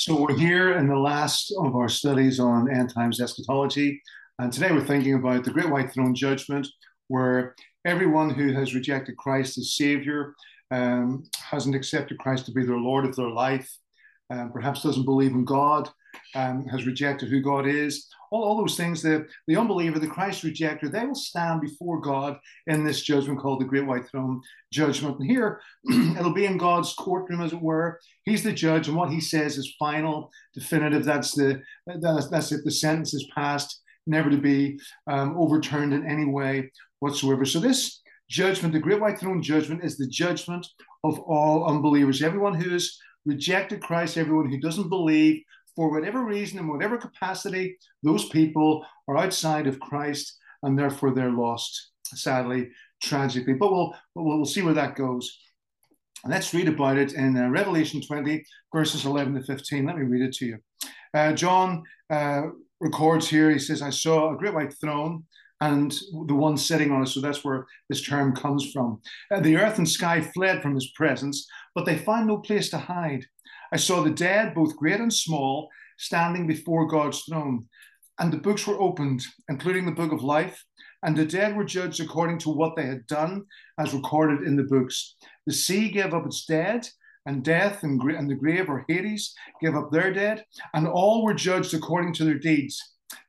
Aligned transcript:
So 0.00 0.18
we're 0.18 0.34
here 0.34 0.78
in 0.78 0.88
the 0.88 0.96
last 0.96 1.52
of 1.58 1.76
our 1.76 1.90
studies 1.90 2.40
on 2.40 2.74
end 2.74 2.90
times 2.94 3.20
eschatology, 3.20 4.00
and 4.38 4.50
today 4.50 4.72
we're 4.72 4.80
thinking 4.82 5.12
about 5.12 5.44
the 5.44 5.50
Great 5.50 5.68
White 5.68 5.92
Throne 5.92 6.14
Judgment, 6.14 6.66
where 7.08 7.54
everyone 7.84 8.30
who 8.30 8.54
has 8.54 8.74
rejected 8.74 9.18
Christ 9.18 9.58
as 9.58 9.74
Savior, 9.74 10.32
um, 10.70 11.24
hasn't 11.36 11.74
accepted 11.76 12.18
Christ 12.18 12.46
to 12.46 12.52
be 12.52 12.64
their 12.64 12.78
Lord 12.78 13.04
of 13.04 13.14
their 13.14 13.28
life, 13.28 13.70
um, 14.30 14.50
perhaps 14.50 14.82
doesn't 14.82 15.04
believe 15.04 15.32
in 15.32 15.44
God, 15.44 15.90
um, 16.34 16.66
has 16.66 16.86
rejected 16.86 17.28
who 17.28 17.40
God 17.40 17.66
is, 17.66 18.08
all, 18.30 18.44
all 18.44 18.58
those 18.58 18.76
things, 18.76 19.02
the, 19.02 19.26
the 19.46 19.56
unbeliever, 19.56 19.98
the 19.98 20.06
Christ 20.06 20.44
rejecter, 20.44 20.90
they 20.90 21.04
will 21.04 21.14
stand 21.14 21.60
before 21.60 22.00
God 22.00 22.38
in 22.66 22.84
this 22.84 23.02
judgment 23.02 23.40
called 23.40 23.60
the 23.60 23.66
Great 23.66 23.86
White 23.86 24.08
Throne 24.08 24.40
Judgment. 24.72 25.18
And 25.18 25.30
here, 25.30 25.60
it'll 25.90 26.32
be 26.32 26.46
in 26.46 26.56
God's 26.56 26.94
courtroom, 26.94 27.40
as 27.40 27.52
it 27.52 27.60
were. 27.60 28.00
He's 28.24 28.42
the 28.42 28.52
judge, 28.52 28.88
and 28.88 28.96
what 28.96 29.10
he 29.10 29.20
says 29.20 29.58
is 29.58 29.74
final, 29.78 30.30
definitive. 30.54 31.04
That's 31.04 31.32
the 31.32 31.62
that's, 31.86 32.28
that's 32.28 32.52
it. 32.52 32.60
The 32.64 32.70
sentence 32.70 33.14
is 33.14 33.28
passed, 33.34 33.80
never 34.06 34.30
to 34.30 34.38
be 34.38 34.78
um, 35.08 35.36
overturned 35.36 35.92
in 35.92 36.08
any 36.08 36.26
way 36.26 36.70
whatsoever. 37.00 37.44
So 37.44 37.58
this 37.58 38.00
judgment, 38.28 38.72
the 38.72 38.80
Great 38.80 39.00
White 39.00 39.18
Throne 39.18 39.42
Judgment, 39.42 39.84
is 39.84 39.98
the 39.98 40.06
judgment 40.06 40.66
of 41.02 41.18
all 41.20 41.66
unbelievers. 41.66 42.22
Everyone 42.22 42.54
who 42.54 42.70
has 42.70 42.96
rejected 43.26 43.82
Christ, 43.82 44.16
everyone 44.16 44.48
who 44.48 44.60
doesn't 44.60 44.88
believe, 44.88 45.42
for 45.76 45.90
whatever 45.90 46.24
reason, 46.24 46.58
in 46.58 46.68
whatever 46.68 46.96
capacity, 46.96 47.76
those 48.02 48.28
people 48.28 48.84
are 49.08 49.16
outside 49.16 49.66
of 49.66 49.80
Christ 49.80 50.36
and 50.62 50.78
therefore 50.78 51.12
they're 51.12 51.30
lost, 51.30 51.90
sadly, 52.04 52.70
tragically. 53.02 53.54
But 53.54 53.72
we'll, 53.72 53.94
we'll, 54.14 54.38
we'll 54.38 54.44
see 54.44 54.62
where 54.62 54.74
that 54.74 54.96
goes. 54.96 55.38
Let's 56.26 56.52
read 56.52 56.68
about 56.68 56.98
it 56.98 57.14
in 57.14 57.36
uh, 57.36 57.48
Revelation 57.48 58.02
20, 58.02 58.44
verses 58.74 59.06
11 59.06 59.34
to 59.34 59.42
15. 59.42 59.86
Let 59.86 59.96
me 59.96 60.04
read 60.04 60.22
it 60.22 60.34
to 60.34 60.46
you. 60.46 60.58
Uh, 61.14 61.32
John 61.32 61.82
uh, 62.10 62.42
records 62.80 63.28
here, 63.28 63.50
he 63.50 63.58
says, 63.58 63.80
I 63.80 63.90
saw 63.90 64.32
a 64.32 64.36
great 64.36 64.54
white 64.54 64.74
throne 64.80 65.24
and 65.60 65.92
the 66.26 66.34
one 66.34 66.56
sitting 66.56 66.90
on 66.90 67.02
it. 67.02 67.08
So 67.08 67.20
that's 67.20 67.44
where 67.44 67.66
this 67.88 68.02
term 68.02 68.34
comes 68.34 68.70
from. 68.72 69.00
Uh, 69.30 69.40
the 69.40 69.56
earth 69.56 69.78
and 69.78 69.88
sky 69.88 70.20
fled 70.20 70.62
from 70.62 70.74
his 70.74 70.90
presence, 70.94 71.46
but 71.74 71.84
they 71.84 71.98
found 71.98 72.26
no 72.26 72.38
place 72.38 72.70
to 72.70 72.78
hide. 72.78 73.24
I 73.72 73.76
saw 73.76 74.02
the 74.02 74.10
dead, 74.10 74.54
both 74.54 74.76
great 74.76 75.00
and 75.00 75.12
small, 75.12 75.68
standing 75.98 76.46
before 76.46 76.86
God's 76.86 77.22
throne. 77.22 77.66
And 78.18 78.32
the 78.32 78.38
books 78.38 78.66
were 78.66 78.80
opened, 78.80 79.22
including 79.48 79.86
the 79.86 79.92
book 79.92 80.12
of 80.12 80.22
life. 80.22 80.64
And 81.02 81.16
the 81.16 81.24
dead 81.24 81.56
were 81.56 81.64
judged 81.64 82.00
according 82.00 82.38
to 82.40 82.50
what 82.50 82.76
they 82.76 82.84
had 82.84 83.06
done, 83.06 83.44
as 83.78 83.94
recorded 83.94 84.46
in 84.46 84.56
the 84.56 84.64
books. 84.64 85.16
The 85.46 85.54
sea 85.54 85.88
gave 85.88 86.12
up 86.12 86.26
its 86.26 86.44
dead, 86.44 86.86
and 87.26 87.44
death 87.44 87.82
and, 87.82 87.98
gra- 87.98 88.18
and 88.18 88.28
the 88.28 88.34
grave 88.34 88.68
or 88.68 88.84
Hades 88.88 89.34
gave 89.62 89.74
up 89.74 89.90
their 89.90 90.12
dead, 90.12 90.44
and 90.74 90.86
all 90.86 91.24
were 91.24 91.34
judged 91.34 91.72
according 91.74 92.14
to 92.14 92.24
their 92.24 92.38
deeds. 92.38 92.80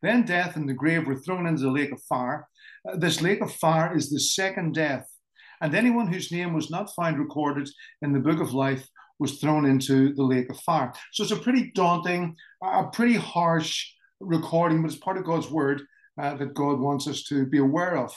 Then 0.01 0.25
death 0.25 0.55
and 0.55 0.67
the 0.67 0.73
grave 0.73 1.07
were 1.07 1.15
thrown 1.15 1.45
into 1.45 1.63
the 1.63 1.71
lake 1.71 1.91
of 1.91 2.01
fire. 2.03 2.47
Uh, 2.87 2.97
this 2.97 3.21
lake 3.21 3.41
of 3.41 3.53
fire 3.53 3.95
is 3.95 4.09
the 4.09 4.19
second 4.19 4.73
death. 4.73 5.07
And 5.61 5.75
anyone 5.75 6.11
whose 6.11 6.31
name 6.31 6.53
was 6.53 6.71
not 6.71 6.93
found 6.95 7.19
recorded 7.19 7.69
in 8.01 8.13
the 8.13 8.19
book 8.19 8.39
of 8.39 8.53
life 8.53 8.87
was 9.21 9.37
thrown 9.37 9.65
into 9.65 10.13
the 10.15 10.23
lake 10.23 10.49
of 10.49 10.59
fire. 10.61 10.91
So 11.13 11.21
it's 11.21 11.31
a 11.31 11.35
pretty 11.35 11.71
daunting, 11.75 12.35
a 12.63 12.85
pretty 12.91 13.13
harsh 13.13 13.87
recording, 14.19 14.81
but 14.81 14.89
it's 14.89 14.99
part 14.99 15.17
of 15.17 15.25
God's 15.25 15.47
word 15.47 15.83
uh, 16.19 16.33
that 16.37 16.55
God 16.55 16.79
wants 16.79 17.07
us 17.07 17.21
to 17.25 17.45
be 17.45 17.59
aware 17.59 17.97
of. 17.97 18.11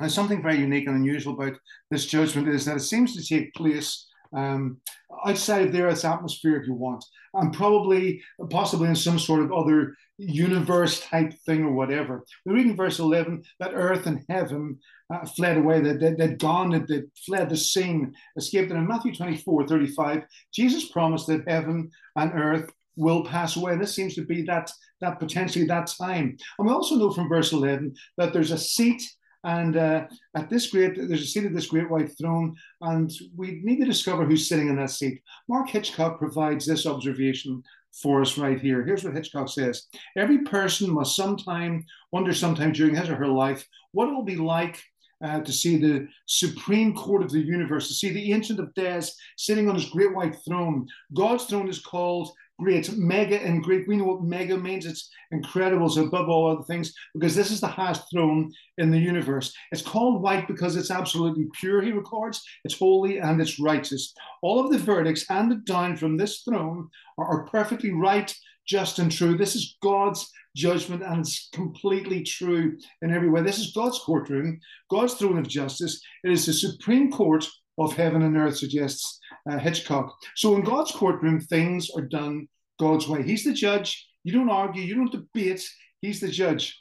And 0.00 0.12
something 0.12 0.42
very 0.42 0.58
unique 0.58 0.86
and 0.86 0.96
unusual 0.96 1.32
about 1.32 1.54
this 1.90 2.04
judgment 2.04 2.48
is 2.48 2.66
that 2.66 2.76
it 2.76 2.80
seems 2.80 3.16
to 3.16 3.26
take 3.26 3.54
place 3.54 4.06
um, 4.34 4.78
outside 5.26 5.66
of 5.66 5.72
the 5.72 5.82
Earth's 5.82 6.04
atmosphere, 6.04 6.60
if 6.60 6.66
you 6.66 6.74
want, 6.74 7.04
and 7.34 7.52
probably, 7.52 8.22
possibly 8.50 8.88
in 8.88 8.96
some 8.96 9.18
sort 9.18 9.42
of 9.42 9.52
other 9.52 9.96
universe 10.18 11.00
type 11.00 11.32
thing 11.44 11.64
or 11.64 11.72
whatever. 11.72 12.24
We 12.44 12.52
read 12.52 12.66
in 12.66 12.76
verse 12.76 12.98
11 12.98 13.44
that 13.60 13.74
earth 13.74 14.06
and 14.06 14.24
heaven 14.28 14.78
uh, 15.12 15.26
fled 15.26 15.56
away, 15.56 15.80
that 15.80 16.00
they, 16.00 16.12
they'd 16.14 16.38
gone, 16.38 16.70
that 16.70 16.88
they 16.88 17.02
fled 17.26 17.50
the 17.50 17.56
scene, 17.56 18.14
escaped. 18.36 18.70
And 18.70 18.78
in 18.78 18.86
Matthew 18.86 19.14
24 19.14 19.66
35, 19.66 20.22
Jesus 20.52 20.88
promised 20.90 21.26
that 21.28 21.48
heaven 21.48 21.90
and 22.16 22.32
earth 22.34 22.70
will 22.96 23.24
pass 23.24 23.56
away. 23.56 23.76
This 23.76 23.94
seems 23.94 24.14
to 24.14 24.24
be 24.24 24.42
that, 24.42 24.70
that 25.00 25.18
potentially 25.18 25.64
that 25.66 25.88
time. 25.98 26.36
And 26.58 26.68
we 26.68 26.72
also 26.72 26.94
know 26.96 27.10
from 27.10 27.28
verse 27.28 27.52
11 27.52 27.94
that 28.16 28.32
there's 28.32 28.52
a 28.52 28.58
seat 28.58 29.02
and 29.44 29.76
uh, 29.76 30.06
at 30.34 30.48
this 30.48 30.70
great, 30.70 30.96
there's 30.96 31.22
a 31.22 31.26
seat 31.26 31.44
at 31.44 31.54
this 31.54 31.66
great 31.66 31.90
white 31.90 32.16
throne, 32.18 32.56
and 32.80 33.12
we 33.36 33.60
need 33.62 33.78
to 33.80 33.84
discover 33.84 34.24
who's 34.24 34.48
sitting 34.48 34.68
in 34.68 34.76
that 34.76 34.90
seat. 34.90 35.22
Mark 35.48 35.68
Hitchcock 35.68 36.18
provides 36.18 36.66
this 36.66 36.86
observation 36.86 37.62
for 37.92 38.22
us 38.22 38.38
right 38.38 38.58
here. 38.58 38.84
Here's 38.84 39.04
what 39.04 39.14
Hitchcock 39.14 39.48
says 39.48 39.86
Every 40.16 40.38
person 40.38 40.90
must 40.90 41.14
sometime 41.14 41.84
wonder, 42.10 42.32
sometime 42.32 42.72
during 42.72 42.94
his 42.94 43.10
or 43.10 43.16
her 43.16 43.28
life, 43.28 43.66
what 43.92 44.08
it 44.08 44.12
will 44.12 44.24
be 44.24 44.36
like 44.36 44.82
uh, 45.22 45.40
to 45.40 45.52
see 45.52 45.76
the 45.76 46.08
supreme 46.26 46.94
court 46.94 47.22
of 47.22 47.30
the 47.30 47.40
universe, 47.40 47.88
to 47.88 47.94
see 47.94 48.10
the 48.10 48.32
Ancient 48.32 48.60
of 48.60 48.72
Days 48.74 49.14
sitting 49.36 49.68
on 49.68 49.74
his 49.74 49.90
great 49.90 50.14
white 50.14 50.36
throne. 50.46 50.86
God's 51.12 51.44
throne 51.44 51.68
is 51.68 51.80
called 51.80 52.30
great. 52.58 52.96
Mega 52.96 53.42
in 53.42 53.60
Greek, 53.60 53.86
we 53.86 53.96
know 53.96 54.04
what 54.04 54.22
mega 54.22 54.56
means. 54.56 54.86
It's 54.86 55.10
incredible. 55.30 55.86
It's 55.86 55.96
above 55.96 56.28
all 56.28 56.50
other 56.50 56.64
things 56.64 56.92
because 57.12 57.34
this 57.34 57.50
is 57.50 57.60
the 57.60 57.66
highest 57.66 58.04
throne 58.10 58.52
in 58.78 58.90
the 58.90 58.98
universe. 58.98 59.52
It's 59.72 59.82
called 59.82 60.22
white 60.22 60.46
because 60.46 60.76
it's 60.76 60.90
absolutely 60.90 61.46
pure, 61.58 61.82
he 61.82 61.92
records. 61.92 62.42
It's 62.64 62.78
holy 62.78 63.18
and 63.18 63.40
it's 63.40 63.60
righteous. 63.60 64.14
All 64.42 64.64
of 64.64 64.70
the 64.70 64.78
verdicts 64.78 65.28
handed 65.28 65.64
down 65.64 65.96
from 65.96 66.16
this 66.16 66.42
throne 66.42 66.88
are, 67.18 67.26
are 67.26 67.46
perfectly 67.46 67.92
right, 67.92 68.34
just, 68.66 68.98
and 68.98 69.10
true. 69.10 69.36
This 69.36 69.56
is 69.56 69.76
God's 69.82 70.30
judgment 70.56 71.02
and 71.02 71.20
it's 71.20 71.48
completely 71.52 72.22
true 72.22 72.78
in 73.02 73.12
every 73.12 73.28
way. 73.28 73.42
This 73.42 73.58
is 73.58 73.72
God's 73.72 73.98
courtroom, 73.98 74.60
God's 74.90 75.14
throne 75.14 75.38
of 75.38 75.48
justice. 75.48 76.00
It 76.22 76.30
is 76.30 76.46
the 76.46 76.52
supreme 76.52 77.10
court 77.10 77.46
of 77.78 77.94
heaven 77.94 78.22
and 78.22 78.36
earth, 78.36 78.56
suggests 78.56 79.18
uh, 79.50 79.58
Hitchcock. 79.58 80.14
So 80.36 80.56
in 80.56 80.62
God's 80.62 80.92
courtroom, 80.92 81.40
things 81.40 81.90
are 81.96 82.02
done 82.02 82.48
God's 82.78 83.08
way. 83.08 83.22
He's 83.22 83.44
the 83.44 83.52
judge. 83.52 84.06
You 84.24 84.32
don't 84.32 84.50
argue, 84.50 84.82
you 84.82 84.94
don't 84.94 85.12
debate. 85.12 85.66
He's 86.00 86.20
the 86.20 86.28
judge. 86.28 86.78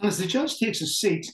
And 0.00 0.08
as 0.08 0.18
the 0.18 0.26
judge 0.26 0.58
takes 0.58 0.80
a 0.80 0.86
seat, 0.86 1.26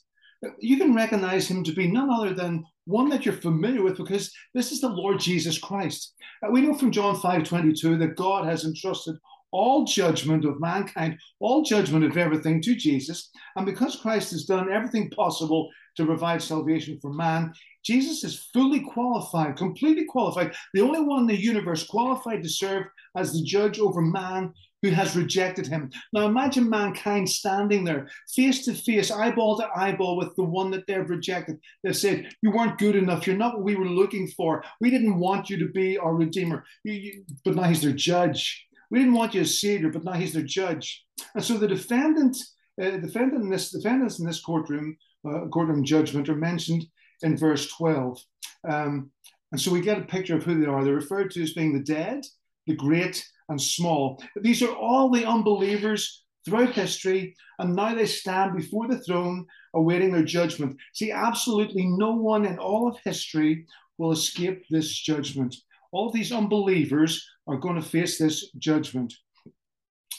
you 0.59 0.79
can 0.79 0.95
recognize 0.95 1.49
him 1.49 1.63
to 1.65 1.73
be 1.73 1.91
none 1.91 2.11
other 2.11 2.35
than 2.35 2.65
one 2.87 3.09
that 3.11 3.25
you're 3.25 3.35
familiar 3.35 3.83
with 3.83 3.99
because 3.99 4.33
this 4.55 4.73
is 4.73 4.81
the 4.81 4.89
Lord 4.89 5.21
Jesus 5.21 5.59
Christ. 5.59 6.15
Uh, 6.45 6.51
we 6.51 6.63
know 6.63 6.75
from 6.75 6.91
John 6.91 7.17
5 7.17 7.45
22 7.45 7.99
that 7.99 8.17
God 8.17 8.47
has 8.47 8.65
entrusted 8.65 9.17
all 9.53 9.85
judgment 9.85 10.45
of 10.45 10.61
mankind, 10.61 11.19
all 11.41 11.63
judgment 11.63 12.05
of 12.05 12.17
everything 12.17 12.63
to 12.63 12.75
Jesus. 12.75 13.31
And 13.57 13.67
because 13.67 13.97
Christ 13.97 14.31
has 14.31 14.45
done 14.45 14.73
everything 14.73 15.11
possible 15.11 15.69
to 15.97 16.07
provide 16.07 16.43
salvation 16.43 16.99
for 17.01 17.13
man, 17.13 17.53
Jesus 17.85 18.25
is 18.25 18.49
fully 18.53 18.81
qualified, 18.81 19.57
completely 19.57 20.05
qualified, 20.05 20.55
the 20.75 20.83
only 20.83 21.01
one 21.01 21.21
in 21.21 21.27
the 21.27 21.41
universe 21.41 21.87
qualified 21.87 22.43
to 22.43 22.49
serve 22.49 22.85
as 23.17 23.33
the 23.33 23.43
judge 23.43 23.79
over 23.79 24.01
man 24.01 24.53
who 24.83 24.91
has 24.91 25.17
rejected 25.17 25.67
him. 25.67 25.91
Now 26.13 26.27
imagine 26.27 26.69
mankind 26.69 27.29
standing 27.29 27.85
there, 27.85 28.09
face 28.35 28.65
to 28.65 28.75
face, 28.75 29.11
eyeball 29.11 29.59
to 29.59 29.69
eyeball 29.75 30.17
with 30.17 30.35
the 30.37 30.45
one 30.45 30.71
that 30.71 30.87
they've 30.87 31.09
rejected. 31.09 31.59
They've 31.83 31.97
said, 31.97 32.31
You 32.43 32.51
weren't 32.51 32.79
good 32.79 32.97
enough. 32.97 33.27
You're 33.27 33.37
not 33.37 33.55
what 33.55 33.65
we 33.65 33.77
were 33.77 33.89
looking 33.89 34.29
for. 34.29 34.65
We 34.81 34.91
didn't 34.91 35.19
want 35.19 35.51
you 35.51 35.59
to 35.59 35.69
be 35.69 35.99
our 35.99 36.15
Redeemer. 36.15 36.65
You, 36.85 36.93
you, 36.95 37.25
but 37.45 37.57
now 37.57 37.65
he's 37.65 37.83
their 37.83 37.93
judge. 37.93 38.67
We 38.91 38.99
didn't 38.99 39.15
want 39.15 39.35
you 39.35 39.43
as 39.43 39.61
Savior, 39.61 39.91
but 39.91 40.05
now 40.05 40.13
he's 40.13 40.33
their 40.33 40.43
judge. 40.43 41.05
And 41.35 41.45
so 41.45 41.59
the 41.59 41.69
defendant, 41.69 42.37
uh, 42.81 42.91
defendant 42.91 43.43
in 43.43 43.51
this, 43.51 43.71
defendants 43.71 44.19
in 44.19 44.27
this 44.27 44.41
courtroom, 44.41 44.97
uh, 45.29 45.47
courtroom 45.49 45.85
judgment 45.85 46.29
are 46.29 46.37
mentioned 46.37 46.87
in 47.23 47.37
verse 47.37 47.69
12. 47.73 48.23
Um, 48.69 49.11
and 49.53 49.61
so 49.61 49.73
we 49.73 49.81
get 49.81 49.99
a 49.99 50.03
picture 50.03 50.37
of 50.37 50.45
who 50.45 50.61
they 50.61 50.67
are. 50.67 50.85
They're 50.85 50.95
referred 50.95 51.31
to 51.33 51.43
as 51.43 51.55
being 51.55 51.73
the 51.73 51.85
dead, 51.85 52.25
the 52.67 52.75
great, 52.75 53.27
and 53.49 53.61
small. 53.61 54.23
These 54.37 54.63
are 54.63 54.75
all 54.75 55.11
the 55.11 55.25
unbelievers 55.25 56.25
throughout 56.45 56.73
history, 56.73 57.35
and 57.59 57.75
now 57.75 57.95
they 57.95 58.07
stand 58.07 58.57
before 58.57 58.89
the 58.89 59.01
throne 59.01 59.47
awaiting 59.75 60.13
their 60.13 60.25
judgment. 60.25 60.77
See, 60.95 61.11
absolutely 61.11 61.87
no 61.87 62.13
one 62.13 62.47
in 62.47 62.59
all 62.59 62.89
of 62.89 62.97
history 63.05 63.67
will 63.99 64.13
escape 64.13 64.65
this 64.71 64.91
judgment. 64.91 65.55
All 65.93 66.11
these 66.11 66.33
unbelievers 66.33 67.27
are 67.47 67.57
going 67.57 67.77
to 67.77 67.83
face 67.83 68.19
this 68.19 68.51
judgment. 68.53 69.13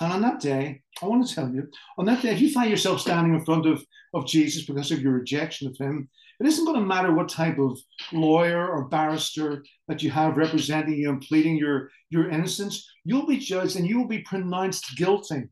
And 0.01 0.11
on 0.11 0.21
that 0.21 0.39
day, 0.39 0.81
I 1.01 1.05
want 1.05 1.27
to 1.27 1.33
tell 1.33 1.49
you, 1.49 1.67
on 1.97 2.05
that 2.05 2.21
day, 2.21 2.31
if 2.31 2.41
you 2.41 2.51
find 2.51 2.69
yourself 2.69 3.01
standing 3.01 3.33
in 3.33 3.45
front 3.45 3.65
of, 3.65 3.83
of 4.13 4.27
Jesus 4.27 4.65
because 4.65 4.91
of 4.91 5.01
your 5.01 5.13
rejection 5.13 5.67
of 5.67 5.77
him, 5.77 6.09
it 6.41 6.47
isn't 6.47 6.65
going 6.65 6.79
to 6.79 6.85
matter 6.85 7.13
what 7.13 7.29
type 7.29 7.59
of 7.59 7.77
lawyer 8.11 8.67
or 8.67 8.89
barrister 8.89 9.63
that 9.87 10.01
you 10.01 10.09
have 10.09 10.37
representing 10.37 10.95
you 10.95 11.09
and 11.09 11.21
pleading 11.21 11.55
your, 11.55 11.91
your 12.09 12.31
innocence. 12.31 12.89
You'll 13.05 13.27
be 13.27 13.37
judged 13.37 13.75
and 13.75 13.87
you 13.87 13.99
will 13.99 14.07
be 14.07 14.23
pronounced 14.23 14.97
guilty. 14.97 15.43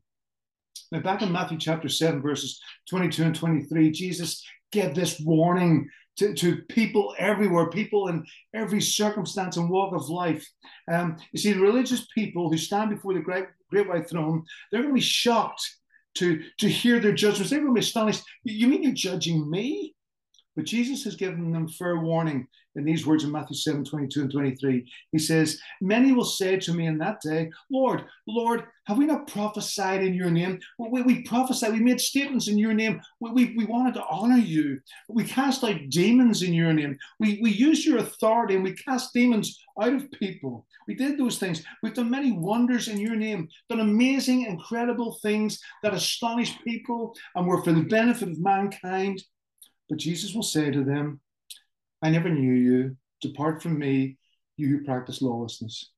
Now, 0.90 0.98
back 0.98 1.22
in 1.22 1.30
Matthew 1.30 1.58
chapter 1.58 1.88
7, 1.88 2.20
verses 2.20 2.60
22 2.88 3.22
and 3.22 3.34
23, 3.36 3.92
Jesus 3.92 4.44
gave 4.72 4.92
this 4.92 5.20
warning 5.20 5.88
to, 6.16 6.34
to 6.34 6.62
people 6.68 7.14
everywhere, 7.18 7.70
people 7.70 8.08
in 8.08 8.26
every 8.52 8.80
circumstance 8.80 9.58
and 9.58 9.70
walk 9.70 9.94
of 9.94 10.08
life. 10.08 10.44
Um, 10.90 11.18
you 11.30 11.38
see, 11.38 11.52
the 11.52 11.60
religious 11.60 12.08
people 12.12 12.50
who 12.50 12.58
stand 12.58 12.90
before 12.90 13.14
the 13.14 13.20
great, 13.20 13.44
great 13.70 13.88
white 13.88 14.10
throne, 14.10 14.44
they're 14.72 14.82
going 14.82 14.92
to 14.92 14.98
be 14.98 15.00
shocked 15.00 15.64
to, 16.16 16.42
to 16.58 16.68
hear 16.68 16.98
their 16.98 17.12
judgments. 17.12 17.50
They're 17.50 17.60
going 17.60 17.72
to 17.72 17.78
be 17.78 17.86
astonished. 17.86 18.24
You 18.42 18.66
mean 18.66 18.82
you're 18.82 18.92
judging 18.92 19.48
me? 19.48 19.94
But 20.60 20.66
Jesus 20.66 21.04
has 21.04 21.16
given 21.16 21.52
them 21.52 21.68
fair 21.68 21.96
warning 21.96 22.46
in 22.76 22.84
these 22.84 23.06
words 23.06 23.24
in 23.24 23.32
Matthew 23.32 23.56
7 23.56 23.82
22 23.82 24.20
and 24.20 24.30
23. 24.30 24.92
He 25.10 25.18
says, 25.18 25.58
Many 25.80 26.12
will 26.12 26.22
say 26.22 26.58
to 26.58 26.74
me 26.74 26.86
in 26.86 26.98
that 26.98 27.22
day, 27.22 27.50
Lord, 27.70 28.04
Lord, 28.26 28.64
have 28.84 28.98
we 28.98 29.06
not 29.06 29.26
prophesied 29.26 30.02
in 30.02 30.12
your 30.12 30.30
name? 30.30 30.60
We, 30.78 31.00
we 31.00 31.22
prophesied, 31.22 31.72
we 31.72 31.80
made 31.80 31.98
statements 31.98 32.48
in 32.48 32.58
your 32.58 32.74
name. 32.74 33.00
We, 33.20 33.30
we, 33.30 33.54
we 33.56 33.64
wanted 33.64 33.94
to 33.94 34.04
honor 34.10 34.36
you. 34.36 34.80
We 35.08 35.24
cast 35.24 35.64
out 35.64 35.88
demons 35.88 36.42
in 36.42 36.52
your 36.52 36.74
name. 36.74 36.98
We, 37.18 37.40
we 37.40 37.52
used 37.52 37.86
your 37.86 37.96
authority 37.96 38.56
and 38.56 38.62
we 38.62 38.74
cast 38.74 39.14
demons 39.14 39.58
out 39.80 39.94
of 39.94 40.10
people. 40.10 40.66
We 40.86 40.94
did 40.94 41.16
those 41.16 41.38
things. 41.38 41.62
We've 41.82 41.94
done 41.94 42.10
many 42.10 42.32
wonders 42.32 42.88
in 42.88 42.98
your 42.98 43.16
name, 43.16 43.48
done 43.70 43.80
amazing, 43.80 44.42
incredible 44.42 45.18
things 45.22 45.58
that 45.82 45.94
astonish 45.94 46.58
people 46.64 47.16
and 47.34 47.46
were 47.46 47.62
for 47.62 47.72
the 47.72 47.84
benefit 47.84 48.28
of 48.28 48.38
mankind. 48.38 49.22
But 49.90 49.98
Jesus 49.98 50.32
will 50.34 50.44
say 50.44 50.70
to 50.70 50.84
them, 50.84 51.20
I 52.02 52.08
never 52.08 52.30
knew 52.30 52.54
you. 52.54 52.96
Depart 53.20 53.62
from 53.62 53.78
me, 53.78 54.16
you 54.56 54.68
who 54.68 54.84
practice 54.84 55.20
lawlessness. 55.20 55.90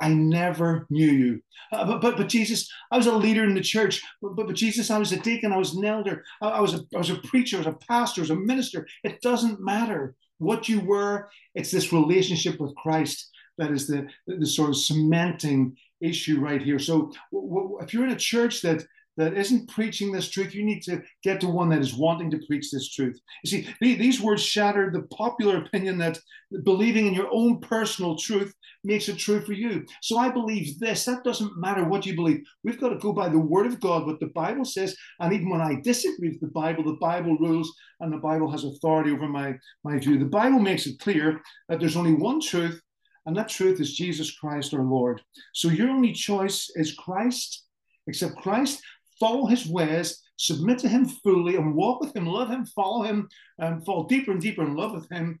I 0.00 0.08
never 0.08 0.86
knew 0.88 1.10
you. 1.10 1.40
Uh, 1.72 1.84
but, 1.84 2.00
but, 2.00 2.16
but 2.16 2.28
Jesus, 2.28 2.70
I 2.90 2.96
was 2.96 3.06
a 3.06 3.14
leader 3.14 3.44
in 3.44 3.54
the 3.54 3.60
church. 3.60 4.00
But, 4.22 4.36
but, 4.36 4.46
but 4.46 4.56
Jesus, 4.56 4.90
I 4.90 4.98
was 4.98 5.12
a 5.12 5.18
deacon, 5.18 5.52
I 5.52 5.58
was 5.58 5.74
an 5.74 5.84
elder, 5.84 6.24
I, 6.40 6.48
I, 6.48 6.60
was 6.60 6.74
a, 6.74 6.80
I 6.94 6.98
was 6.98 7.10
a 7.10 7.16
preacher, 7.16 7.56
I 7.56 7.60
was 7.60 7.66
a 7.66 7.86
pastor, 7.86 8.20
I 8.20 8.22
was 8.22 8.30
a 8.30 8.36
minister. 8.36 8.86
It 9.04 9.20
doesn't 9.20 9.60
matter 9.60 10.14
what 10.38 10.68
you 10.68 10.80
were, 10.80 11.28
it's 11.54 11.70
this 11.70 11.92
relationship 11.92 12.58
with 12.58 12.74
Christ 12.76 13.28
that 13.58 13.70
is 13.70 13.86
the, 13.86 14.06
the, 14.26 14.36
the 14.36 14.46
sort 14.46 14.70
of 14.70 14.76
cementing 14.76 15.76
issue 16.00 16.40
right 16.40 16.62
here. 16.62 16.78
So 16.78 17.12
w- 17.32 17.54
w- 17.54 17.78
if 17.80 17.92
you're 17.92 18.06
in 18.06 18.12
a 18.12 18.16
church 18.16 18.62
that 18.62 18.82
that 19.16 19.34
isn't 19.34 19.68
preaching 19.68 20.10
this 20.10 20.30
truth. 20.30 20.54
You 20.54 20.64
need 20.64 20.82
to 20.84 21.02
get 21.22 21.40
to 21.40 21.48
one 21.48 21.68
that 21.70 21.80
is 21.80 21.94
wanting 21.94 22.30
to 22.30 22.40
preach 22.46 22.70
this 22.70 22.90
truth. 22.90 23.18
You 23.44 23.50
see, 23.50 23.68
these 23.80 24.20
words 24.20 24.42
shattered 24.42 24.94
the 24.94 25.02
popular 25.14 25.58
opinion 25.58 25.98
that 25.98 26.18
believing 26.64 27.06
in 27.06 27.14
your 27.14 27.28
own 27.30 27.60
personal 27.60 28.16
truth 28.16 28.54
makes 28.84 29.08
it 29.08 29.18
true 29.18 29.40
for 29.40 29.52
you. 29.52 29.84
So 30.00 30.18
I 30.18 30.30
believe 30.30 30.78
this. 30.78 31.04
That 31.04 31.24
doesn't 31.24 31.58
matter 31.58 31.84
what 31.84 32.06
you 32.06 32.14
believe. 32.14 32.42
We've 32.64 32.80
got 32.80 32.88
to 32.88 32.98
go 32.98 33.12
by 33.12 33.28
the 33.28 33.38
word 33.38 33.66
of 33.66 33.80
God, 33.80 34.06
what 34.06 34.18
the 34.20 34.26
Bible 34.26 34.64
says. 34.64 34.96
And 35.20 35.32
even 35.32 35.50
when 35.50 35.60
I 35.60 35.80
disagree 35.82 36.30
with 36.30 36.40
the 36.40 36.48
Bible, 36.48 36.82
the 36.84 36.98
Bible 37.00 37.36
rules 37.38 37.72
and 38.00 38.12
the 38.12 38.18
Bible 38.18 38.50
has 38.50 38.64
authority 38.64 39.12
over 39.12 39.28
my, 39.28 39.54
my 39.84 39.98
view. 39.98 40.18
The 40.18 40.24
Bible 40.24 40.58
makes 40.58 40.86
it 40.86 40.98
clear 40.98 41.40
that 41.68 41.80
there's 41.80 41.96
only 41.96 42.14
one 42.14 42.40
truth, 42.40 42.80
and 43.26 43.36
that 43.36 43.48
truth 43.48 43.80
is 43.80 43.94
Jesus 43.94 44.32
Christ 44.32 44.74
our 44.74 44.82
Lord. 44.82 45.20
So 45.52 45.68
your 45.68 45.90
only 45.90 46.12
choice 46.12 46.70
is 46.74 46.94
Christ. 46.94 47.66
Except 48.08 48.34
Christ, 48.34 48.82
follow 49.22 49.46
his 49.46 49.68
ways, 49.68 50.20
submit 50.36 50.80
to 50.80 50.88
him 50.88 51.06
fully, 51.06 51.54
and 51.54 51.76
walk 51.76 52.00
with 52.00 52.14
him, 52.16 52.26
love 52.26 52.50
him, 52.50 52.66
follow 52.66 53.04
him, 53.04 53.28
and 53.58 53.84
fall 53.86 54.02
deeper 54.02 54.32
and 54.32 54.40
deeper 54.40 54.64
in 54.64 54.74
love 54.74 54.92
with 54.92 55.08
him, 55.12 55.40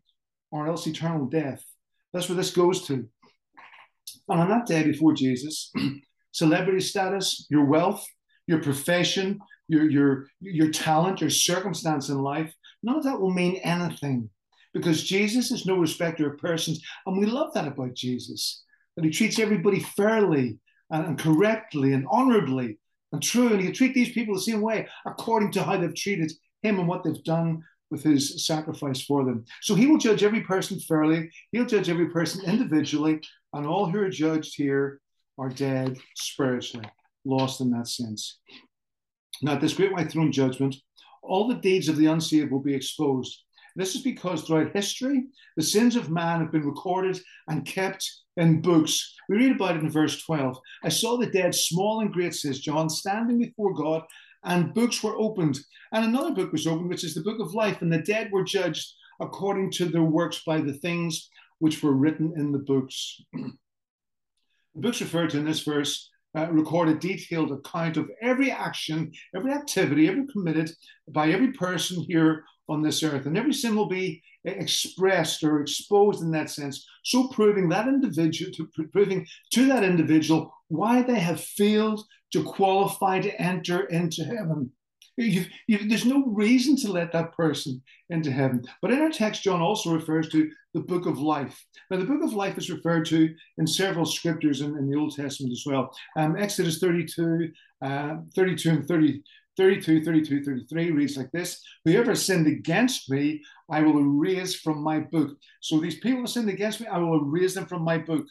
or 0.52 0.68
else 0.68 0.86
eternal 0.86 1.26
death. 1.26 1.60
That's 2.12 2.28
where 2.28 2.36
this 2.36 2.52
goes 2.52 2.86
to. 2.86 3.08
And 4.28 4.40
on 4.40 4.48
that 4.50 4.66
day 4.66 4.84
before 4.84 5.14
Jesus, 5.14 5.72
celebrity 6.30 6.78
status, 6.78 7.48
your 7.50 7.64
wealth, 7.64 8.06
your 8.46 8.62
profession, 8.62 9.40
your, 9.66 9.90
your, 9.90 10.26
your 10.40 10.70
talent, 10.70 11.20
your 11.20 11.30
circumstance 11.30 12.08
in 12.08 12.18
life, 12.18 12.54
none 12.84 12.98
of 12.98 13.04
that 13.04 13.20
will 13.20 13.34
mean 13.34 13.56
anything 13.64 14.30
because 14.74 15.02
Jesus 15.02 15.50
is 15.50 15.66
no 15.66 15.76
respecter 15.76 16.32
of 16.32 16.38
persons. 16.38 16.80
And 17.04 17.18
we 17.18 17.26
love 17.26 17.52
that 17.54 17.66
about 17.66 17.94
Jesus, 17.94 18.62
that 18.94 19.04
he 19.04 19.10
treats 19.10 19.40
everybody 19.40 19.80
fairly 19.80 20.60
and, 20.88 21.06
and 21.06 21.18
correctly 21.18 21.94
and 21.94 22.06
honorably 22.08 22.78
and 23.12 23.22
true, 23.22 23.52
and 23.52 23.60
he'll 23.60 23.72
treat 23.72 23.94
these 23.94 24.12
people 24.12 24.34
the 24.34 24.40
same 24.40 24.60
way 24.60 24.88
according 25.06 25.52
to 25.52 25.62
how 25.62 25.76
they've 25.76 25.94
treated 25.94 26.32
him 26.62 26.78
and 26.78 26.88
what 26.88 27.04
they've 27.04 27.24
done 27.24 27.62
with 27.90 28.02
his 28.02 28.46
sacrifice 28.46 29.02
for 29.02 29.24
them. 29.24 29.44
So 29.60 29.74
he 29.74 29.86
will 29.86 29.98
judge 29.98 30.24
every 30.24 30.40
person 30.40 30.80
fairly, 30.80 31.30
he'll 31.52 31.66
judge 31.66 31.90
every 31.90 32.08
person 32.08 32.44
individually, 32.44 33.20
and 33.52 33.66
all 33.66 33.86
who 33.86 34.00
are 34.00 34.08
judged 34.08 34.56
here 34.56 35.00
are 35.38 35.50
dead 35.50 35.98
spiritually, 36.16 36.86
lost 37.24 37.60
in 37.60 37.70
that 37.72 37.88
sense. 37.88 38.38
Now, 39.42 39.52
at 39.52 39.60
this 39.60 39.74
great 39.74 39.92
white 39.92 40.10
throne 40.10 40.32
judgment, 40.32 40.76
all 41.22 41.48
the 41.48 41.54
deeds 41.54 41.88
of 41.88 41.96
the 41.96 42.06
unsaved 42.06 42.50
will 42.50 42.60
be 42.60 42.74
exposed. 42.74 43.42
This 43.76 43.94
is 43.94 44.02
because 44.02 44.42
throughout 44.42 44.74
history, 44.74 45.24
the 45.56 45.62
sins 45.62 45.96
of 45.96 46.10
man 46.10 46.40
have 46.40 46.52
been 46.52 46.66
recorded 46.66 47.20
and 47.48 47.66
kept 47.66 48.10
in 48.36 48.60
books. 48.60 49.14
We 49.28 49.36
read 49.36 49.56
about 49.56 49.76
it 49.76 49.82
in 49.82 49.90
verse 49.90 50.22
12. 50.22 50.58
I 50.84 50.88
saw 50.88 51.16
the 51.16 51.26
dead, 51.26 51.54
small 51.54 52.00
and 52.00 52.12
great, 52.12 52.34
says 52.34 52.60
John, 52.60 52.88
standing 52.88 53.38
before 53.38 53.74
God, 53.74 54.02
and 54.44 54.74
books 54.74 55.02
were 55.02 55.16
opened. 55.16 55.58
And 55.92 56.04
another 56.04 56.34
book 56.34 56.52
was 56.52 56.66
opened, 56.66 56.88
which 56.88 57.04
is 57.04 57.14
the 57.14 57.22
book 57.22 57.40
of 57.40 57.54
life, 57.54 57.82
and 57.82 57.92
the 57.92 57.98
dead 57.98 58.30
were 58.32 58.44
judged 58.44 58.92
according 59.20 59.70
to 59.72 59.86
their 59.86 60.02
works 60.02 60.42
by 60.44 60.60
the 60.60 60.72
things 60.74 61.28
which 61.58 61.82
were 61.82 61.94
written 61.94 62.32
in 62.36 62.52
the 62.52 62.58
books. 62.58 63.20
the 63.32 63.52
books 64.74 65.00
referred 65.00 65.30
to 65.30 65.38
in 65.38 65.44
this 65.44 65.60
verse 65.60 66.10
uh, 66.36 66.50
record 66.50 66.88
a 66.88 66.94
detailed 66.94 67.52
account 67.52 67.96
of 67.96 68.10
every 68.22 68.50
action, 68.50 69.12
every 69.36 69.52
activity, 69.52 70.08
every 70.08 70.26
committed 70.26 70.70
by 71.08 71.30
every 71.30 71.52
person 71.52 72.02
here 72.08 72.44
on 72.72 72.82
this 72.82 73.02
earth. 73.02 73.26
And 73.26 73.36
every 73.36 73.52
sin 73.52 73.76
will 73.76 73.88
be 73.88 74.22
expressed 74.44 75.44
or 75.44 75.60
exposed 75.60 76.22
in 76.22 76.30
that 76.32 76.50
sense, 76.50 76.86
so 77.04 77.28
proving 77.28 77.68
that 77.68 77.86
individual 77.86 78.50
to 78.52 78.68
proving 78.88 79.26
to 79.52 79.66
that 79.68 79.84
individual 79.84 80.52
why 80.68 81.02
they 81.02 81.20
have 81.20 81.40
failed 81.40 82.04
to 82.32 82.42
qualify 82.42 83.20
to 83.20 83.40
enter 83.40 83.84
into 83.84 84.24
heaven. 84.24 84.72
You've, 85.18 85.48
you've, 85.66 85.88
there's 85.88 86.06
no 86.06 86.24
reason 86.24 86.74
to 86.76 86.92
let 86.92 87.12
that 87.12 87.36
person 87.36 87.82
into 88.08 88.32
heaven. 88.32 88.64
But 88.80 88.92
in 88.92 89.00
our 89.00 89.10
text, 89.10 89.42
John 89.42 89.60
also 89.60 89.92
refers 89.92 90.30
to 90.30 90.50
the 90.72 90.80
book 90.80 91.04
of 91.04 91.18
life. 91.18 91.62
Now, 91.90 91.98
the 91.98 92.06
book 92.06 92.22
of 92.22 92.32
life 92.32 92.56
is 92.56 92.70
referred 92.70 93.04
to 93.06 93.34
in 93.58 93.66
several 93.66 94.06
scriptures 94.06 94.62
in, 94.62 94.76
in 94.78 94.88
the 94.88 94.98
Old 94.98 95.14
Testament 95.14 95.52
as 95.52 95.64
well. 95.66 95.94
Um, 96.16 96.36
Exodus 96.36 96.78
32, 96.78 97.50
uh, 97.84 98.16
32 98.34 98.70
and 98.70 98.88
30, 98.88 99.22
32, 99.56 100.04
32, 100.04 100.44
33 100.44 100.90
reads 100.92 101.16
like 101.16 101.30
this 101.32 101.62
Whoever 101.84 102.14
sinned 102.14 102.46
against 102.46 103.10
me, 103.10 103.42
I 103.70 103.82
will 103.82 103.98
erase 103.98 104.54
from 104.54 104.82
my 104.82 105.00
book. 105.00 105.36
So 105.60 105.78
these 105.78 106.00
people 106.00 106.20
who 106.20 106.26
sinned 106.26 106.48
against 106.48 106.80
me, 106.80 106.86
I 106.86 106.98
will 106.98 107.20
erase 107.20 107.54
them 107.54 107.66
from 107.66 107.82
my 107.82 107.98
book. 107.98 108.26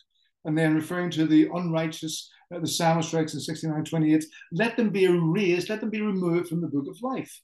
And 0.45 0.57
then 0.57 0.73
referring 0.73 1.11
to 1.11 1.27
the 1.27 1.49
unrighteous, 1.53 2.29
uh, 2.53 2.59
the 2.59 2.67
psalmist 2.67 3.13
writes 3.13 3.33
in 3.33 3.39
69, 3.39 3.85
28, 3.85 4.25
let 4.53 4.75
them 4.75 4.89
be 4.89 5.03
erased, 5.03 5.69
let 5.69 5.81
them 5.81 5.91
be 5.91 6.01
removed 6.01 6.49
from 6.49 6.61
the 6.61 6.67
book 6.67 6.87
of 6.87 7.01
life. 7.01 7.41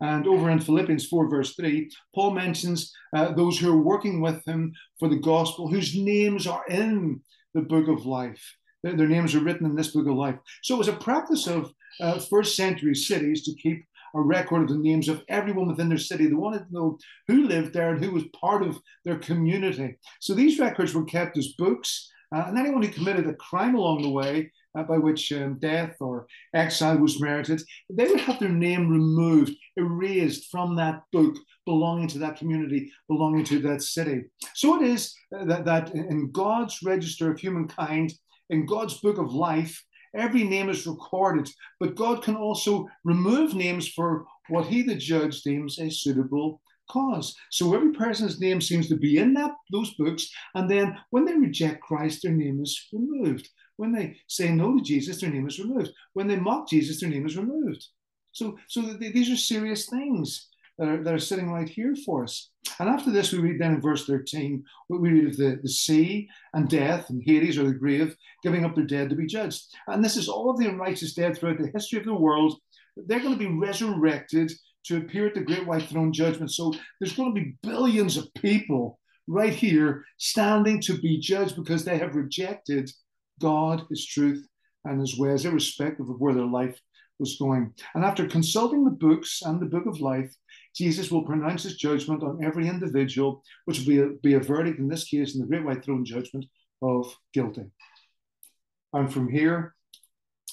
And 0.00 0.26
over 0.26 0.50
in 0.50 0.60
Philippians 0.60 1.06
4, 1.06 1.28
verse 1.28 1.54
3, 1.54 1.90
Paul 2.14 2.32
mentions 2.32 2.92
uh, 3.14 3.32
those 3.32 3.58
who 3.58 3.70
are 3.70 3.82
working 3.82 4.20
with 4.20 4.44
him 4.46 4.72
for 4.98 5.08
the 5.08 5.18
gospel, 5.18 5.68
whose 5.68 5.94
names 5.94 6.46
are 6.46 6.64
in 6.68 7.20
the 7.54 7.62
book 7.62 7.86
of 7.88 8.06
life. 8.06 8.42
Their, 8.82 8.96
their 8.96 9.08
names 9.08 9.34
are 9.34 9.44
written 9.44 9.66
in 9.66 9.76
this 9.76 9.92
book 9.92 10.06
of 10.06 10.14
life. 10.14 10.36
So 10.62 10.74
it 10.74 10.78
was 10.78 10.88
a 10.88 10.94
practice 10.94 11.46
of 11.46 11.72
uh, 12.00 12.18
first 12.18 12.56
century 12.56 12.94
cities 12.94 13.44
to 13.44 13.54
keep 13.54 13.84
a 14.14 14.20
record 14.20 14.62
of 14.62 14.68
the 14.68 14.78
names 14.78 15.08
of 15.08 15.22
everyone 15.28 15.68
within 15.68 15.88
their 15.88 15.98
city. 15.98 16.26
They 16.26 16.34
wanted 16.34 16.66
to 16.66 16.74
know 16.74 16.98
who 17.28 17.46
lived 17.46 17.72
there 17.72 17.94
and 17.94 18.04
who 18.04 18.10
was 18.10 18.24
part 18.40 18.62
of 18.62 18.78
their 19.04 19.18
community. 19.18 19.98
So 20.20 20.34
these 20.34 20.58
records 20.58 20.94
were 20.94 21.04
kept 21.04 21.38
as 21.38 21.54
books, 21.58 22.10
uh, 22.34 22.44
and 22.46 22.58
anyone 22.58 22.82
who 22.82 22.88
committed 22.88 23.26
a 23.26 23.34
crime 23.34 23.74
along 23.74 24.02
the 24.02 24.10
way, 24.10 24.52
uh, 24.76 24.84
by 24.84 24.98
which 24.98 25.32
um, 25.32 25.58
death 25.58 25.96
or 26.00 26.26
exile 26.54 26.98
was 26.98 27.20
merited, 27.20 27.60
they 27.92 28.06
would 28.06 28.20
have 28.20 28.38
their 28.38 28.48
name 28.48 28.88
removed, 28.88 29.52
erased 29.76 30.48
from 30.50 30.76
that 30.76 31.02
book 31.12 31.36
belonging 31.66 32.08
to 32.08 32.18
that 32.18 32.36
community, 32.36 32.90
belonging 33.08 33.44
to 33.44 33.58
that 33.60 33.82
city. 33.82 34.22
So 34.54 34.80
it 34.80 34.86
is 34.88 35.14
uh, 35.36 35.44
that, 35.46 35.64
that 35.64 35.94
in 35.94 36.30
God's 36.30 36.78
register 36.84 37.30
of 37.32 37.40
humankind, 37.40 38.12
in 38.48 38.66
God's 38.66 39.00
book 39.00 39.18
of 39.18 39.32
life, 39.32 39.84
every 40.14 40.44
name 40.44 40.68
is 40.68 40.86
recorded, 40.86 41.48
but 41.78 41.94
God 41.94 42.22
can 42.22 42.36
also 42.36 42.88
remove 43.04 43.54
names 43.54 43.88
for 43.88 44.24
what 44.48 44.66
he, 44.66 44.82
the 44.82 44.94
judge, 44.94 45.42
deems 45.42 45.78
a 45.78 45.90
suitable 45.90 46.60
cause. 46.88 47.34
So 47.50 47.74
every 47.74 47.92
person's 47.92 48.40
name 48.40 48.60
seems 48.60 48.88
to 48.88 48.96
be 48.96 49.18
in 49.18 49.34
that 49.34 49.52
those 49.70 49.94
books, 49.94 50.28
and 50.54 50.70
then 50.70 50.96
when 51.10 51.24
they 51.24 51.34
reject 51.34 51.82
Christ, 51.82 52.22
their 52.22 52.32
name 52.32 52.60
is 52.62 52.88
removed. 52.92 53.48
When 53.76 53.92
they 53.92 54.18
say 54.26 54.50
no 54.50 54.76
to 54.76 54.82
Jesus, 54.82 55.20
their 55.20 55.30
name 55.30 55.46
is 55.46 55.58
removed. 55.58 55.90
When 56.12 56.26
they 56.26 56.36
mock 56.36 56.68
Jesus, 56.68 57.00
their 57.00 57.08
name 57.08 57.26
is 57.26 57.36
removed. 57.36 57.86
So, 58.32 58.58
so 58.68 58.82
these 58.82 59.30
are 59.30 59.36
serious 59.36 59.88
things 59.88 60.49
that 60.80 60.88
are, 60.88 61.04
that 61.04 61.14
are 61.14 61.18
sitting 61.18 61.52
right 61.52 61.68
here 61.68 61.94
for 62.06 62.24
us. 62.24 62.50
And 62.78 62.88
after 62.88 63.10
this, 63.10 63.32
we 63.32 63.38
read 63.38 63.60
then 63.60 63.74
in 63.74 63.82
verse 63.82 64.06
13, 64.06 64.64
we 64.88 64.98
read 64.98 65.28
of 65.28 65.36
the, 65.36 65.60
the 65.62 65.68
sea 65.68 66.26
and 66.54 66.70
death 66.70 67.10
and 67.10 67.22
Hades 67.22 67.58
or 67.58 67.64
the 67.64 67.74
grave 67.74 68.16
giving 68.42 68.64
up 68.64 68.74
their 68.74 68.86
dead 68.86 69.10
to 69.10 69.16
be 69.16 69.26
judged. 69.26 69.62
And 69.88 70.02
this 70.02 70.16
is 70.16 70.28
all 70.28 70.50
of 70.50 70.58
the 70.58 70.66
unrighteous 70.66 71.12
dead 71.12 71.36
throughout 71.36 71.58
the 71.58 71.70
history 71.74 71.98
of 71.98 72.06
the 72.06 72.14
world. 72.14 72.58
They're 72.96 73.20
going 73.20 73.34
to 73.34 73.38
be 73.38 73.54
resurrected 73.54 74.52
to 74.86 74.96
appear 74.96 75.26
at 75.26 75.34
the 75.34 75.42
great 75.42 75.66
white 75.66 75.82
throne 75.82 76.14
judgment. 76.14 76.50
So 76.50 76.72
there's 76.98 77.14
going 77.14 77.34
to 77.34 77.40
be 77.40 77.56
billions 77.62 78.16
of 78.16 78.32
people 78.34 78.98
right 79.28 79.52
here 79.52 80.04
standing 80.16 80.80
to 80.80 80.98
be 80.98 81.20
judged 81.20 81.56
because 81.56 81.84
they 81.84 81.98
have 81.98 82.16
rejected 82.16 82.90
God, 83.38 83.82
His 83.90 84.06
truth, 84.06 84.46
and 84.86 84.98
His 84.98 85.18
ways, 85.18 85.44
irrespective 85.44 86.08
of 86.08 86.18
where 86.18 86.34
their 86.34 86.46
life 86.46 86.80
was 87.20 87.36
going. 87.36 87.72
And 87.94 88.04
after 88.04 88.26
consulting 88.26 88.84
the 88.84 88.90
books 88.90 89.42
and 89.44 89.60
the 89.60 89.66
book 89.66 89.86
of 89.86 90.00
life, 90.00 90.34
Jesus 90.74 91.10
will 91.10 91.24
pronounce 91.24 91.64
his 91.64 91.76
judgment 91.76 92.22
on 92.22 92.44
every 92.44 92.68
individual, 92.68 93.42
which 93.64 93.80
will 93.80 93.86
be 93.86 93.98
a, 93.98 94.08
be 94.22 94.34
a 94.34 94.40
verdict, 94.40 94.78
in 94.78 94.88
this 94.88 95.04
case, 95.04 95.34
in 95.34 95.40
the 95.40 95.46
great 95.46 95.64
white 95.64 95.84
throne 95.84 96.04
judgment 96.04 96.46
of 96.82 97.14
guilty. 97.32 97.64
And 98.92 99.12
from 99.12 99.28
here, 99.28 99.74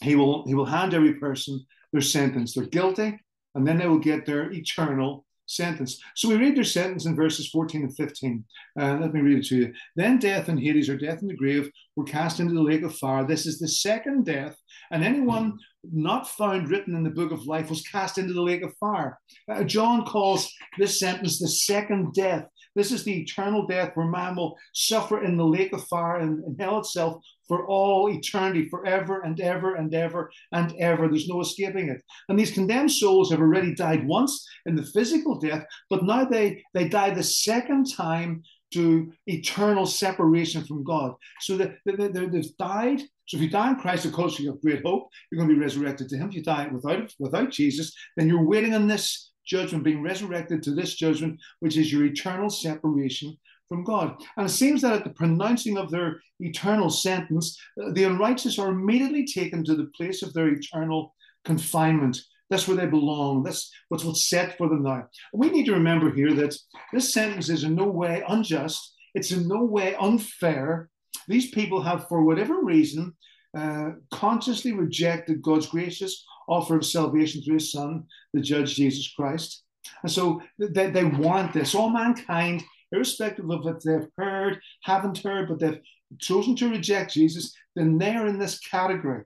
he 0.02 0.16
will, 0.16 0.46
he 0.46 0.56
will 0.56 0.66
hand 0.66 0.94
every 0.94 1.16
person 1.16 1.66
their 1.92 2.02
sentence. 2.02 2.54
They're 2.54 2.66
guilty, 2.66 3.20
and 3.56 3.66
then 3.66 3.78
they 3.78 3.88
will 3.88 4.00
get 4.00 4.26
their 4.26 4.52
eternal 4.52 5.26
sentence. 5.48 6.00
So 6.16 6.30
we 6.30 6.36
read 6.36 6.56
their 6.56 6.64
sentence 6.64 7.06
in 7.06 7.16
verses 7.16 7.50
14 7.50 7.84
and 7.84 7.96
15. 7.96 8.44
Uh, 8.80 8.98
let 9.00 9.14
me 9.14 9.22
read 9.22 9.40
it 9.40 9.46
to 9.46 9.56
you. 9.56 9.74
Then 9.96 10.20
death 10.20 10.50
and 10.50 10.60
Hades, 10.60 10.90
or 10.90 10.98
death 10.98 11.22
in 11.22 11.28
the 11.28 11.36
grave, 11.36 11.70
were 11.96 12.04
cast 12.04 12.40
into 12.40 12.54
the 12.54 12.62
lake 12.62 12.84
of 12.84 12.96
fire. 12.96 13.26
This 13.26 13.46
is 13.46 13.58
the 13.58 13.68
second 13.68 14.26
death, 14.26 14.56
and 14.92 15.04
anyone 15.04 15.58
not 15.84 16.28
found 16.28 16.70
written 16.70 16.96
in 16.96 17.04
the 17.04 17.10
book 17.10 17.32
of 17.32 17.46
life 17.46 17.70
was 17.70 17.82
cast 17.82 18.18
into 18.18 18.34
the 18.34 18.42
lake 18.42 18.62
of 18.62 18.76
fire. 18.80 19.18
Uh, 19.52 19.64
John 19.64 20.06
calls 20.06 20.52
this 20.78 21.00
sentence 21.00 21.40
the 21.40 21.48
second 21.48 22.14
death. 22.14 22.46
This 22.76 22.92
is 22.92 23.04
the 23.04 23.22
eternal 23.22 23.66
death 23.66 23.92
where 23.96 24.06
man 24.06 24.36
will 24.36 24.56
suffer 24.74 25.24
in 25.24 25.36
the 25.36 25.46
lake 25.46 25.74
of 25.74 25.84
fire 25.86 26.18
and 26.18 26.44
in 26.44 26.56
hell 26.60 26.80
itself 26.80 27.24
for 27.48 27.66
all 27.68 28.10
eternity, 28.10 28.68
forever 28.70 29.22
and 29.22 29.40
ever 29.40 29.76
and 29.76 29.94
ever 29.96 30.30
and 30.52 30.76
ever. 30.80 31.08
There's 31.08 31.28
no 31.28 31.42
escaping 31.42 31.90
it. 31.90 32.02
And 32.30 32.38
these 32.38 32.52
condemned 32.52 32.92
souls 32.92 33.32
have 33.32 33.40
already 33.40 33.74
died 33.74 34.06
once 34.06 34.46
in 34.66 34.76
the 34.76 34.84
physical 34.84 35.40
death, 35.40 35.66
but 35.90 36.04
now 36.04 36.26
they, 36.26 36.64
they 36.74 36.88
die 36.88 37.12
the 37.12 37.24
second 37.24 37.92
time 37.92 38.44
to 38.74 39.12
eternal 39.28 39.86
separation 39.86 40.64
from 40.64 40.84
God. 40.84 41.14
So 41.42 41.58
they, 41.58 41.74
they, 41.86 42.08
they've 42.08 42.58
died. 42.58 43.02
So 43.28 43.38
if 43.38 43.44
you 43.44 43.50
die 43.50 43.70
in 43.70 43.76
Christ, 43.78 44.06
of 44.06 44.14
course, 44.14 44.40
you 44.40 44.50
have 44.52 44.62
great 44.62 44.84
hope. 44.84 45.10
You're 45.32 45.38
going 45.38 45.50
to 45.50 45.56
be 45.56 45.62
resurrected 45.62 46.10
to 46.10 46.18
Him. 46.18 46.30
If 46.30 46.36
you 46.36 46.44
die 46.44 46.68
without, 46.68 47.14
without 47.20 47.52
Jesus, 47.52 47.94
then 48.16 48.28
you're 48.28 48.46
waiting 48.46 48.74
on 48.74 48.88
this 48.88 49.32
judgment, 49.46 49.84
being 49.84 50.02
resurrected 50.02 50.62
to 50.64 50.76
this 50.76 50.96
judgment, 50.96 51.40
which 51.60 51.78
is 51.78 51.92
your 51.92 52.06
eternal 52.06 52.50
separation 52.50 53.38
from 53.70 53.84
God. 53.84 54.22
And 54.38 54.48
it 54.48 54.52
seems 54.52 54.82
that 54.82 54.94
at 54.94 55.04
the 55.04 55.10
pronouncing 55.12 55.78
of 55.78 55.90
their 55.90 56.22
eternal 56.40 56.90
sentence, 56.90 57.60
uh, 57.82 57.92
the 57.92 58.06
unrighteous 58.06 58.60
are 58.60 58.70
immediately 58.70 59.26
taken 59.26 59.64
to 59.66 59.76
the 59.76 59.90
place 59.96 60.24
of 60.24 60.34
their 60.34 60.50
eternal 60.50 61.14
confinement. 61.46 62.18
That's 62.50 62.68
where 62.68 62.78
they 62.78 62.86
belong. 62.86 63.44
That's 63.44 63.72
what's 63.90 64.06
what's 64.06 64.30
set 64.30 64.58
for 64.58 64.70
them 64.70 64.84
now. 64.84 65.08
We 65.34 65.50
need 65.50 65.66
to 65.66 65.74
remember 65.74 66.12
here 66.12 66.34
that 66.34 66.56
this 66.94 67.14
sentence 67.14 67.50
is 67.50 67.64
in 67.64 67.76
no 67.76 67.86
way 67.86 68.24
unjust. 68.28 68.96
It's 69.14 69.32
in 69.32 69.48
no 69.48 69.64
way 69.66 69.96
unfair. 69.96 70.90
These 71.28 71.52
people 71.52 71.82
have, 71.82 72.08
for 72.08 72.24
whatever 72.24 72.62
reason, 72.62 73.14
uh, 73.58 73.92
consciously 74.12 74.72
rejected 74.72 75.42
God's 75.42 75.68
gracious 75.68 76.24
offer 76.48 76.78
of 76.78 76.86
salvation 76.86 77.42
through 77.42 77.56
his 77.56 77.72
son, 77.72 78.06
the 78.34 78.42
judge 78.42 78.76
Jesus 78.76 79.12
Christ. 79.14 79.64
And 80.04 80.12
so 80.12 80.42
they, 80.58 80.90
they 80.90 81.04
want 81.04 81.54
this. 81.54 81.76
All 81.76 81.90
mankind, 81.90 82.64
irrespective 82.92 83.50
of 83.50 83.64
what 83.64 83.84
they've 83.84 84.08
heard, 84.18 84.60
haven't 84.84 85.18
heard, 85.20 85.50
but 85.50 85.60
they've 85.60 85.82
chosen 86.20 86.56
to 86.58 86.70
reject 86.70 87.14
Jesus, 87.14 87.54
then 87.76 87.98
they're 87.98 88.28
in 88.28 88.40
this 88.40 88.60
category. 88.60 89.24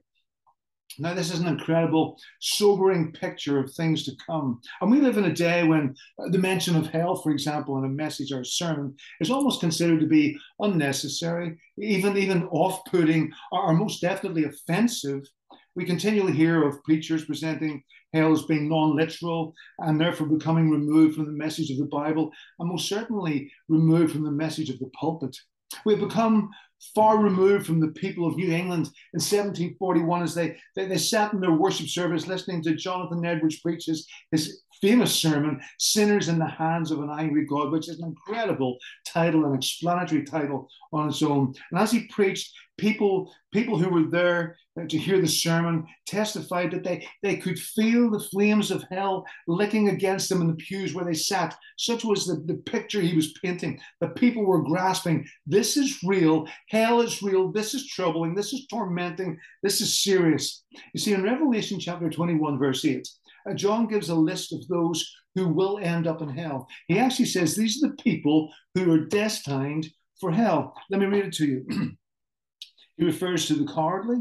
Now, 0.98 1.14
this 1.14 1.32
is 1.32 1.40
an 1.40 1.48
incredible, 1.48 2.18
sobering 2.40 3.12
picture 3.12 3.58
of 3.58 3.72
things 3.72 4.04
to 4.04 4.12
come. 4.26 4.60
And 4.80 4.90
we 4.90 5.00
live 5.00 5.16
in 5.16 5.24
a 5.24 5.32
day 5.32 5.64
when 5.64 5.94
uh, 6.18 6.28
the 6.28 6.38
mention 6.38 6.76
of 6.76 6.86
hell, 6.86 7.16
for 7.16 7.30
example, 7.30 7.78
in 7.78 7.84
a 7.84 7.88
message 7.88 8.32
or 8.32 8.40
a 8.40 8.46
sermon 8.46 8.94
is 9.20 9.30
almost 9.30 9.60
considered 9.60 10.00
to 10.00 10.06
be 10.06 10.36
unnecessary, 10.60 11.58
even, 11.78 12.16
even 12.16 12.44
off 12.48 12.84
putting, 12.86 13.32
or 13.50 13.72
most 13.72 14.00
definitely 14.00 14.44
offensive. 14.44 15.22
We 15.74 15.84
continually 15.84 16.32
hear 16.32 16.66
of 16.66 16.82
preachers 16.84 17.24
presenting 17.24 17.82
hell 18.12 18.32
as 18.32 18.42
being 18.42 18.68
non 18.68 18.94
literal 18.94 19.54
and 19.78 20.00
therefore 20.00 20.26
becoming 20.26 20.70
removed 20.70 21.16
from 21.16 21.26
the 21.26 21.32
message 21.32 21.70
of 21.70 21.78
the 21.78 21.86
Bible, 21.86 22.30
and 22.58 22.68
most 22.68 22.88
certainly 22.88 23.50
removed 23.68 24.12
from 24.12 24.24
the 24.24 24.30
message 24.30 24.70
of 24.70 24.78
the 24.78 24.90
pulpit. 24.98 25.36
We've 25.86 26.00
become 26.00 26.50
far 26.94 27.18
removed 27.18 27.66
from 27.66 27.80
the 27.80 27.88
people 27.88 28.26
of 28.26 28.36
New 28.36 28.50
England 28.50 28.86
in 29.14 29.20
1741 29.20 30.22
as 30.22 30.34
they, 30.34 30.56
they, 30.74 30.86
they 30.86 30.98
sat 30.98 31.32
in 31.32 31.40
their 31.40 31.52
worship 31.52 31.88
service 31.88 32.26
listening 32.26 32.62
to 32.62 32.74
Jonathan 32.74 33.24
Edwards 33.24 33.60
preach 33.60 33.86
his, 33.86 34.06
his 34.30 34.62
famous 34.82 35.14
sermon, 35.14 35.60
Sinners 35.78 36.28
in 36.28 36.38
the 36.38 36.46
Hands 36.46 36.90
of 36.90 37.00
an 37.00 37.10
Angry 37.10 37.46
God, 37.46 37.70
which 37.70 37.88
is 37.88 38.00
an 38.00 38.08
incredible 38.08 38.76
title, 39.06 39.46
an 39.46 39.54
explanatory 39.54 40.24
title 40.24 40.68
on 40.92 41.08
its 41.08 41.22
own. 41.22 41.54
And 41.70 41.80
as 41.80 41.92
he 41.92 42.08
preached, 42.08 42.52
people, 42.76 43.32
people 43.52 43.78
who 43.78 43.88
were 43.88 44.10
there 44.10 44.56
to 44.88 44.98
hear 44.98 45.20
the 45.20 45.28
sermon 45.28 45.86
testified 46.06 46.70
that 46.70 46.82
they, 46.82 47.06
they 47.22 47.36
could 47.36 47.58
feel 47.58 48.10
the 48.10 48.18
flames 48.18 48.70
of 48.70 48.84
hell 48.90 49.24
licking 49.46 49.90
against 49.90 50.28
them 50.28 50.40
in 50.40 50.48
the 50.48 50.54
pews 50.54 50.94
where 50.94 51.04
they 51.04 51.14
sat. 51.14 51.54
Such 51.76 52.04
was 52.04 52.26
the, 52.26 52.42
the 52.46 52.60
picture 52.62 53.00
he 53.00 53.14
was 53.14 53.34
painting. 53.44 53.78
The 54.00 54.08
people 54.08 54.44
were 54.44 54.62
grasping 54.62 55.26
this 55.46 55.76
is 55.76 56.02
real, 56.02 56.48
hell 56.70 57.02
is 57.02 57.22
real, 57.22 57.52
this 57.52 57.74
is 57.74 57.86
troubling, 57.86 58.34
this 58.34 58.52
is 58.52 58.66
tormenting, 58.66 59.38
this 59.62 59.80
is 59.80 60.02
serious. 60.02 60.64
You 60.94 61.00
see, 61.00 61.12
in 61.12 61.22
Revelation 61.22 61.78
chapter 61.78 62.08
21, 62.08 62.58
verse 62.58 62.84
8, 62.84 62.96
uh, 62.96 63.21
John 63.54 63.86
gives 63.86 64.08
a 64.08 64.14
list 64.14 64.52
of 64.52 64.66
those 64.68 65.10
who 65.34 65.48
will 65.48 65.78
end 65.78 66.06
up 66.06 66.22
in 66.22 66.28
hell. 66.28 66.68
He 66.88 66.98
actually 66.98 67.26
says 67.26 67.54
these 67.54 67.82
are 67.82 67.88
the 67.88 67.94
people 67.96 68.52
who 68.74 68.92
are 68.92 69.06
destined 69.06 69.88
for 70.20 70.30
hell. 70.30 70.74
Let 70.90 71.00
me 71.00 71.06
read 71.06 71.26
it 71.26 71.32
to 71.34 71.46
you. 71.46 71.66
he 72.96 73.04
refers 73.04 73.46
to 73.46 73.54
the 73.54 73.72
cowardly, 73.72 74.18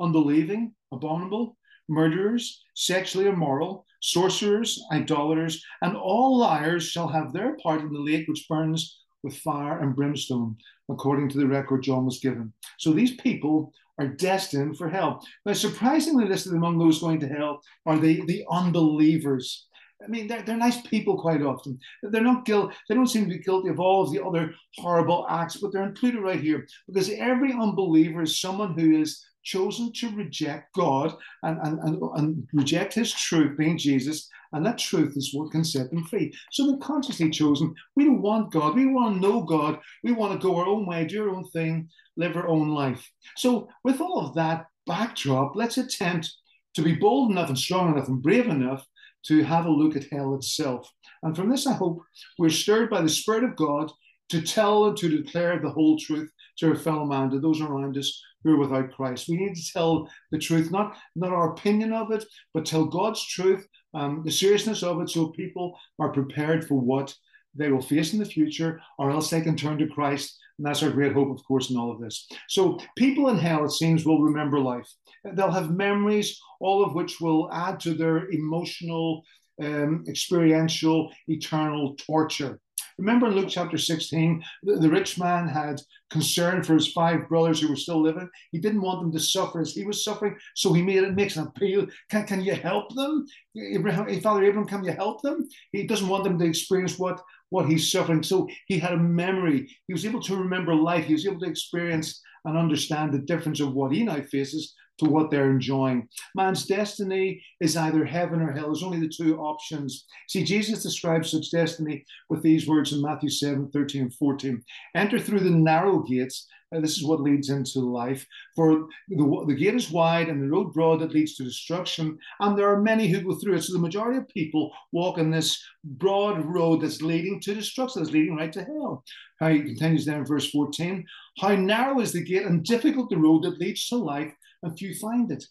unbelieving, 0.00 0.74
abominable, 0.92 1.56
murderers, 1.88 2.62
sexually 2.74 3.26
immoral, 3.26 3.86
sorcerers, 4.00 4.80
idolaters, 4.92 5.64
and 5.82 5.96
all 5.96 6.38
liars 6.38 6.84
shall 6.84 7.08
have 7.08 7.32
their 7.32 7.56
part 7.56 7.80
in 7.80 7.92
the 7.92 7.98
lake 7.98 8.28
which 8.28 8.46
burns 8.48 8.98
with 9.22 9.36
fire 9.36 9.80
and 9.80 9.96
brimstone, 9.96 10.56
according 10.90 11.28
to 11.30 11.38
the 11.38 11.46
record 11.46 11.82
John 11.82 12.04
was 12.04 12.20
given. 12.20 12.52
So 12.78 12.92
these 12.92 13.16
people 13.16 13.72
are 13.98 14.08
destined 14.08 14.78
for 14.78 14.88
hell. 14.88 15.24
Now, 15.44 15.52
surprisingly 15.52 16.26
listed 16.26 16.52
among 16.52 16.78
those 16.78 17.00
going 17.00 17.20
to 17.20 17.28
hell 17.28 17.60
are 17.86 17.98
the, 17.98 18.24
the 18.26 18.44
unbelievers. 18.50 19.66
I 20.02 20.06
mean, 20.06 20.28
they're, 20.28 20.42
they're 20.42 20.56
nice 20.56 20.80
people 20.82 21.20
quite 21.20 21.42
often. 21.42 21.78
They're 22.04 22.22
not 22.22 22.44
guilty. 22.44 22.76
They 22.88 22.94
don't 22.94 23.08
seem 23.08 23.24
to 23.24 23.36
be 23.36 23.42
guilty 23.42 23.68
of 23.68 23.80
all 23.80 24.04
of 24.04 24.12
the 24.12 24.24
other 24.24 24.54
horrible 24.76 25.26
acts, 25.28 25.56
but 25.56 25.72
they're 25.72 25.88
included 25.88 26.20
right 26.20 26.40
here 26.40 26.66
because 26.86 27.10
every 27.10 27.52
unbeliever 27.52 28.22
is 28.22 28.40
someone 28.40 28.78
who 28.78 29.00
is 29.00 29.24
chosen 29.48 29.90
to 29.94 30.14
reject 30.14 30.74
God 30.74 31.16
and, 31.42 31.58
and, 31.62 31.78
and, 31.80 32.02
and 32.16 32.48
reject 32.52 32.92
his 32.92 33.12
truth, 33.12 33.56
being 33.56 33.78
Jesus, 33.78 34.28
and 34.52 34.64
that 34.66 34.76
truth 34.76 35.16
is 35.16 35.32
what 35.32 35.50
can 35.52 35.64
set 35.64 35.90
them 35.90 36.04
free. 36.04 36.32
So 36.52 36.66
they're 36.66 36.78
consciously 36.78 37.30
chosen. 37.30 37.74
We 37.96 38.04
don't 38.04 38.20
want 38.20 38.52
God. 38.52 38.74
We 38.74 38.86
want 38.86 39.14
to 39.16 39.20
know 39.20 39.42
God. 39.42 39.78
We 40.04 40.12
want 40.12 40.38
to 40.38 40.46
go 40.46 40.56
our 40.56 40.66
own 40.66 40.86
way, 40.86 41.06
do 41.06 41.22
our 41.22 41.34
own 41.34 41.48
thing, 41.48 41.88
live 42.16 42.36
our 42.36 42.46
own 42.46 42.68
life. 42.68 43.10
So, 43.36 43.68
with 43.84 44.00
all 44.00 44.26
of 44.26 44.34
that 44.34 44.66
backdrop, 44.86 45.56
let's 45.56 45.78
attempt 45.78 46.30
to 46.74 46.82
be 46.82 46.94
bold 46.94 47.30
enough 47.30 47.48
and 47.48 47.58
strong 47.58 47.94
enough 47.94 48.08
and 48.08 48.22
brave 48.22 48.48
enough 48.48 48.86
to 49.26 49.42
have 49.44 49.64
a 49.64 49.70
look 49.70 49.96
at 49.96 50.10
hell 50.12 50.34
itself. 50.34 50.90
And 51.22 51.34
from 51.34 51.48
this, 51.48 51.66
I 51.66 51.72
hope 51.72 52.02
we're 52.38 52.50
stirred 52.50 52.90
by 52.90 53.00
the 53.00 53.08
Spirit 53.08 53.44
of 53.44 53.56
God 53.56 53.90
to 54.28 54.42
tell 54.42 54.86
and 54.86 54.96
to 54.98 55.08
declare 55.08 55.58
the 55.58 55.70
whole 55.70 55.98
truth 55.98 56.30
to 56.58 56.68
our 56.68 56.76
fellow 56.76 57.06
man, 57.06 57.30
to 57.30 57.40
those 57.40 57.60
around 57.60 57.96
us 57.96 58.22
who 58.44 58.54
are 58.54 58.58
without 58.58 58.92
Christ. 58.92 59.28
We 59.28 59.36
need 59.36 59.54
to 59.54 59.72
tell 59.72 60.08
the 60.30 60.38
truth, 60.38 60.70
not, 60.70 60.96
not 61.16 61.32
our 61.32 61.52
opinion 61.52 61.92
of 61.92 62.10
it, 62.12 62.24
but 62.54 62.66
tell 62.66 62.84
God's 62.84 63.26
truth, 63.26 63.66
um, 63.94 64.22
the 64.24 64.30
seriousness 64.30 64.82
of 64.82 65.00
it, 65.00 65.10
so 65.10 65.28
people 65.28 65.78
are 65.98 66.12
prepared 66.12 66.66
for 66.66 66.80
what 66.80 67.14
they 67.54 67.70
will 67.70 67.82
face 67.82 68.12
in 68.12 68.18
the 68.18 68.24
future, 68.24 68.80
or 68.98 69.10
else 69.10 69.30
they 69.30 69.40
can 69.40 69.56
turn 69.56 69.78
to 69.78 69.88
Christ. 69.88 70.38
And 70.58 70.66
that's 70.66 70.82
our 70.82 70.90
great 70.90 71.12
hope, 71.12 71.30
of 71.30 71.44
course, 71.44 71.70
in 71.70 71.76
all 71.76 71.90
of 71.90 72.00
this. 72.00 72.26
So, 72.48 72.78
people 72.96 73.28
in 73.28 73.38
hell, 73.38 73.64
it 73.64 73.70
seems, 73.70 74.04
will 74.04 74.22
remember 74.22 74.60
life. 74.60 74.88
They'll 75.24 75.50
have 75.50 75.70
memories, 75.70 76.38
all 76.60 76.84
of 76.84 76.94
which 76.94 77.20
will 77.20 77.52
add 77.52 77.80
to 77.80 77.94
their 77.94 78.28
emotional, 78.30 79.24
um, 79.62 80.04
experiential, 80.08 81.12
eternal 81.26 81.96
torture. 81.96 82.60
Remember 82.98 83.28
in 83.28 83.34
Luke 83.34 83.48
chapter 83.48 83.78
16, 83.78 84.42
the, 84.64 84.76
the, 84.76 84.90
rich 84.90 85.18
man 85.18 85.46
had 85.46 85.80
concern 86.10 86.64
for 86.64 86.74
his 86.74 86.92
five 86.92 87.28
brothers 87.28 87.60
who 87.60 87.68
were 87.68 87.76
still 87.76 88.02
living. 88.02 88.28
He 88.50 88.58
didn't 88.58 88.82
want 88.82 89.00
them 89.00 89.12
to 89.12 89.20
suffer 89.20 89.60
as 89.60 89.72
he 89.72 89.84
was 89.84 90.02
suffering, 90.02 90.36
so 90.56 90.72
he 90.72 90.82
made 90.82 91.04
it 91.04 91.14
makes 91.14 91.36
an 91.36 91.46
appeal. 91.46 91.86
Can, 92.10 92.26
can 92.26 92.40
you 92.40 92.54
help 92.54 92.92
them? 92.94 93.24
Abraham, 93.56 94.20
Father 94.20 94.44
Abraham, 94.44 94.68
can 94.68 94.84
you 94.84 94.92
help 94.92 95.22
them? 95.22 95.48
He 95.70 95.86
doesn't 95.86 96.08
want 96.08 96.24
them 96.24 96.38
to 96.38 96.44
experience 96.44 96.98
what, 96.98 97.22
what 97.50 97.68
he's 97.68 97.90
suffering. 97.90 98.22
So 98.22 98.48
he 98.66 98.78
had 98.80 98.94
a 98.94 98.98
memory. 98.98 99.68
He 99.86 99.92
was 99.92 100.04
able 100.04 100.22
to 100.22 100.36
remember 100.36 100.74
life. 100.74 101.04
He 101.04 101.12
was 101.12 101.26
able 101.26 101.40
to 101.40 101.48
experience 101.48 102.20
and 102.44 102.58
understand 102.58 103.12
the 103.12 103.18
difference 103.18 103.60
of 103.60 103.74
what 103.74 103.92
he 103.92 104.02
now 104.02 104.20
faces 104.22 104.74
to 104.98 105.06
what 105.06 105.30
they're 105.30 105.50
enjoying. 105.50 106.08
Man's 106.34 106.66
destiny 106.66 107.42
is 107.60 107.76
either 107.76 108.04
heaven 108.04 108.40
or 108.40 108.52
hell. 108.52 108.66
There's 108.66 108.82
only 108.82 109.00
the 109.00 109.08
two 109.08 109.38
options. 109.38 110.06
See, 110.28 110.44
Jesus 110.44 110.82
describes 110.82 111.30
such 111.30 111.50
destiny 111.50 112.04
with 112.28 112.42
these 112.42 112.68
words 112.68 112.92
in 112.92 113.02
Matthew 113.02 113.30
7 113.30 113.70
13 113.70 114.02
and 114.02 114.14
14. 114.14 114.62
Enter 114.94 115.18
through 115.18 115.40
the 115.40 115.50
narrow 115.50 116.00
gates. 116.00 116.46
This 116.70 116.98
is 116.98 117.04
what 117.04 117.22
leads 117.22 117.48
into 117.48 117.80
life. 117.80 118.26
For 118.54 118.88
the, 119.08 119.44
the 119.46 119.54
gate 119.54 119.74
is 119.74 119.90
wide 119.90 120.28
and 120.28 120.42
the 120.42 120.50
road 120.50 120.74
broad 120.74 121.00
that 121.00 121.12
leads 121.12 121.34
to 121.36 121.44
destruction, 121.44 122.18
and 122.40 122.58
there 122.58 122.70
are 122.70 122.82
many 122.82 123.08
who 123.08 123.22
go 123.22 123.34
through 123.36 123.54
it. 123.54 123.62
So 123.62 123.72
the 123.72 123.78
majority 123.78 124.18
of 124.18 124.28
people 124.28 124.70
walk 124.92 125.16
in 125.16 125.30
this 125.30 125.62
broad 125.82 126.44
road 126.44 126.82
that's 126.82 127.00
leading 127.00 127.40
to 127.40 127.54
destruction, 127.54 128.02
that's 128.02 128.12
leading 128.12 128.36
right 128.36 128.52
to 128.52 128.64
hell. 128.64 129.02
How 129.40 129.48
he 129.48 129.62
continues 129.62 130.04
there 130.04 130.18
in 130.18 130.26
verse 130.26 130.50
14. 130.50 131.06
How 131.38 131.54
narrow 131.54 132.00
is 132.00 132.12
the 132.12 132.22
gate 132.22 132.44
and 132.44 132.64
difficult 132.64 133.08
the 133.08 133.16
road 133.16 133.44
that 133.44 133.58
leads 133.58 133.88
to 133.88 133.96
life, 133.96 134.32
and 134.62 134.78
few 134.78 134.94
find 134.94 135.30
it. 135.30 135.44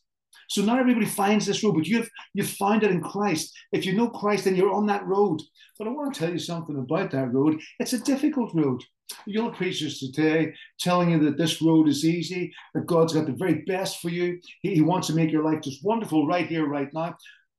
So 0.49 0.61
not 0.61 0.79
everybody 0.79 1.05
finds 1.05 1.45
this 1.45 1.63
road, 1.63 1.73
but 1.73 1.87
you've 1.87 2.09
you've 2.33 2.49
found 2.49 2.83
it 2.83 2.91
in 2.91 3.01
Christ. 3.01 3.53
If 3.71 3.85
you 3.85 3.93
know 3.93 4.09
Christ, 4.09 4.45
then 4.45 4.55
you're 4.55 4.73
on 4.73 4.85
that 4.87 5.05
road. 5.05 5.41
But 5.77 5.87
I 5.87 5.91
want 5.91 6.13
to 6.13 6.19
tell 6.19 6.31
you 6.31 6.39
something 6.39 6.77
about 6.77 7.11
that 7.11 7.33
road. 7.33 7.61
It's 7.79 7.93
a 7.93 7.99
difficult 7.99 8.53
road. 8.53 8.83
You'll 9.25 9.51
preachers 9.51 9.99
today 9.99 10.53
telling 10.79 11.11
you 11.11 11.19
that 11.25 11.37
this 11.37 11.61
road 11.61 11.87
is 11.87 12.05
easy, 12.05 12.53
that 12.73 12.85
God's 12.85 13.13
got 13.13 13.25
the 13.25 13.31
very 13.31 13.63
best 13.65 14.01
for 14.01 14.09
you. 14.09 14.39
He, 14.61 14.75
he 14.75 14.81
wants 14.81 15.07
to 15.07 15.15
make 15.15 15.31
your 15.31 15.43
life 15.43 15.61
just 15.61 15.83
wonderful 15.83 16.27
right 16.27 16.47
here, 16.47 16.67
right 16.67 16.89
now. 16.93 17.15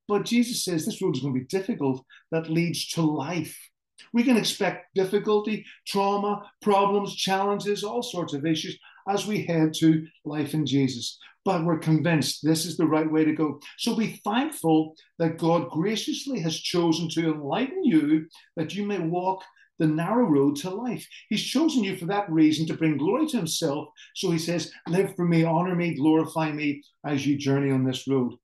But 0.08 0.24
Jesus 0.24 0.64
says 0.64 0.84
this 0.84 1.00
road 1.02 1.16
is 1.16 1.22
going 1.22 1.34
to 1.34 1.40
be 1.40 1.46
difficult 1.46 2.04
that 2.32 2.50
leads 2.50 2.88
to 2.88 3.02
life. 3.02 3.56
We 4.12 4.24
can 4.24 4.36
expect 4.36 4.94
difficulty, 4.94 5.64
trauma, 5.86 6.50
problems, 6.62 7.14
challenges, 7.14 7.84
all 7.84 8.02
sorts 8.02 8.32
of 8.32 8.46
issues 8.46 8.78
as 9.08 9.26
we 9.26 9.44
head 9.44 9.72
to 9.78 10.06
life 10.24 10.54
in 10.54 10.66
Jesus. 10.66 11.18
But 11.48 11.64
we're 11.64 11.78
convinced 11.78 12.44
this 12.44 12.66
is 12.66 12.76
the 12.76 12.86
right 12.86 13.10
way 13.10 13.24
to 13.24 13.32
go. 13.32 13.58
So 13.78 13.96
be 13.96 14.20
thankful 14.22 14.94
that 15.18 15.38
God 15.38 15.70
graciously 15.70 16.40
has 16.40 16.60
chosen 16.60 17.08
to 17.08 17.32
enlighten 17.32 17.82
you 17.84 18.26
that 18.56 18.74
you 18.74 18.84
may 18.84 18.98
walk 18.98 19.42
the 19.78 19.86
narrow 19.86 20.26
road 20.26 20.56
to 20.56 20.68
life. 20.68 21.08
He's 21.30 21.42
chosen 21.42 21.84
you 21.84 21.96
for 21.96 22.04
that 22.04 22.30
reason 22.30 22.66
to 22.66 22.74
bring 22.74 22.98
glory 22.98 23.28
to 23.28 23.38
himself. 23.38 23.88
So 24.14 24.30
he 24.30 24.38
says, 24.38 24.70
Live 24.88 25.16
for 25.16 25.24
me, 25.24 25.42
honor 25.42 25.74
me, 25.74 25.94
glorify 25.94 26.52
me 26.52 26.82
as 27.06 27.26
you 27.26 27.38
journey 27.38 27.70
on 27.70 27.82
this 27.82 28.06
road. 28.06 28.34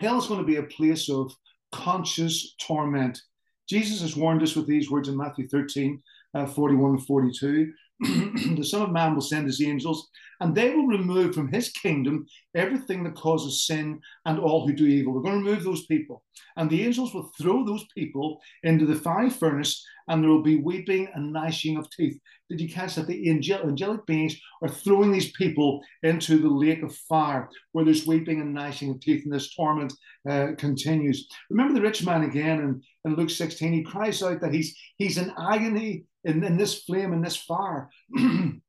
Hell 0.00 0.18
is 0.18 0.26
going 0.26 0.40
to 0.40 0.44
be 0.44 0.56
a 0.56 0.64
place 0.64 1.08
of 1.08 1.32
conscious 1.70 2.56
torment. 2.60 3.20
Jesus 3.68 4.00
has 4.00 4.16
warned 4.16 4.42
us 4.42 4.56
with 4.56 4.66
these 4.66 4.90
words 4.90 5.08
in 5.08 5.16
Matthew 5.16 5.46
13, 5.46 6.02
uh, 6.34 6.46
41 6.46 6.90
and 6.96 7.06
42. 7.06 7.72
the 8.00 8.64
Son 8.64 8.82
of 8.82 8.90
Man 8.90 9.14
will 9.14 9.22
send 9.22 9.46
his 9.46 9.62
angels, 9.62 10.10
and 10.40 10.54
they 10.54 10.74
will 10.74 10.86
remove 10.86 11.34
from 11.34 11.48
his 11.48 11.70
kingdom 11.70 12.26
everything 12.54 13.04
that 13.04 13.14
causes 13.14 13.66
sin 13.66 14.00
and 14.24 14.38
all 14.38 14.66
who 14.66 14.74
do 14.74 14.86
evil. 14.86 15.14
They're 15.14 15.22
going 15.22 15.42
to 15.42 15.50
remove 15.50 15.64
those 15.64 15.86
people. 15.86 16.22
And 16.56 16.68
the 16.68 16.84
angels 16.84 17.14
will 17.14 17.30
throw 17.38 17.64
those 17.64 17.84
people 17.94 18.40
into 18.62 18.86
the 18.86 18.94
fiery 18.94 19.30
furnace, 19.30 19.84
and 20.08 20.22
there 20.22 20.30
will 20.30 20.42
be 20.42 20.56
weeping 20.56 21.08
and 21.14 21.32
gnashing 21.32 21.76
of 21.76 21.90
teeth. 21.90 22.18
Did 22.48 22.60
you 22.60 22.68
catch 22.68 22.94
that? 22.94 23.06
The 23.06 23.28
angel, 23.28 23.60
angelic 23.60 24.06
beings 24.06 24.36
are 24.62 24.68
throwing 24.68 25.10
these 25.10 25.32
people 25.32 25.82
into 26.02 26.38
the 26.38 26.48
lake 26.48 26.82
of 26.82 26.94
fire, 26.94 27.48
where 27.72 27.84
there's 27.84 28.06
weeping 28.06 28.40
and 28.40 28.54
gnashing 28.54 28.90
of 28.90 29.00
teeth, 29.00 29.24
and 29.24 29.34
this 29.34 29.54
torment 29.54 29.92
uh, 30.28 30.48
continues. 30.56 31.28
Remember 31.50 31.74
the 31.74 31.82
rich 31.82 32.04
man 32.04 32.22
again 32.24 32.60
in, 32.60 32.82
in 33.04 33.16
Luke 33.16 33.30
16. 33.30 33.72
He 33.72 33.82
cries 33.82 34.22
out 34.22 34.40
that 34.40 34.54
he's 34.54 34.76
he's 34.96 35.18
in 35.18 35.32
agony 35.38 36.04
in, 36.24 36.42
in 36.44 36.56
this 36.56 36.82
flame, 36.82 37.12
in 37.12 37.22
this 37.22 37.36
fire. 37.36 37.90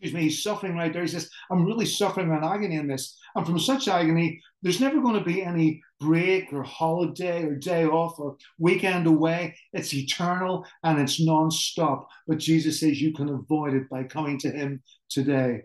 Excuse 0.00 0.14
me, 0.14 0.22
he's 0.22 0.44
suffering 0.44 0.76
right 0.76 0.92
there. 0.92 1.02
He 1.02 1.08
says, 1.08 1.28
I'm 1.50 1.64
really 1.64 1.84
suffering 1.84 2.30
an 2.30 2.44
agony 2.44 2.76
in 2.76 2.86
this. 2.86 3.18
And 3.34 3.44
from 3.44 3.58
such 3.58 3.88
agony, 3.88 4.40
there's 4.62 4.80
never 4.80 5.00
going 5.00 5.18
to 5.18 5.24
be 5.24 5.42
any 5.42 5.82
break 5.98 6.52
or 6.52 6.62
holiday 6.62 7.42
or 7.42 7.56
day 7.56 7.84
off 7.84 8.20
or 8.20 8.36
weekend 8.60 9.08
away. 9.08 9.56
It's 9.72 9.92
eternal 9.92 10.64
and 10.84 11.00
it's 11.00 11.20
non-stop. 11.20 12.08
But 12.28 12.38
Jesus 12.38 12.78
says 12.78 13.00
you 13.00 13.12
can 13.12 13.28
avoid 13.28 13.74
it 13.74 13.88
by 13.88 14.04
coming 14.04 14.38
to 14.38 14.50
him 14.50 14.82
today. 15.10 15.62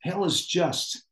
Hell 0.00 0.24
is 0.24 0.46
just. 0.46 1.04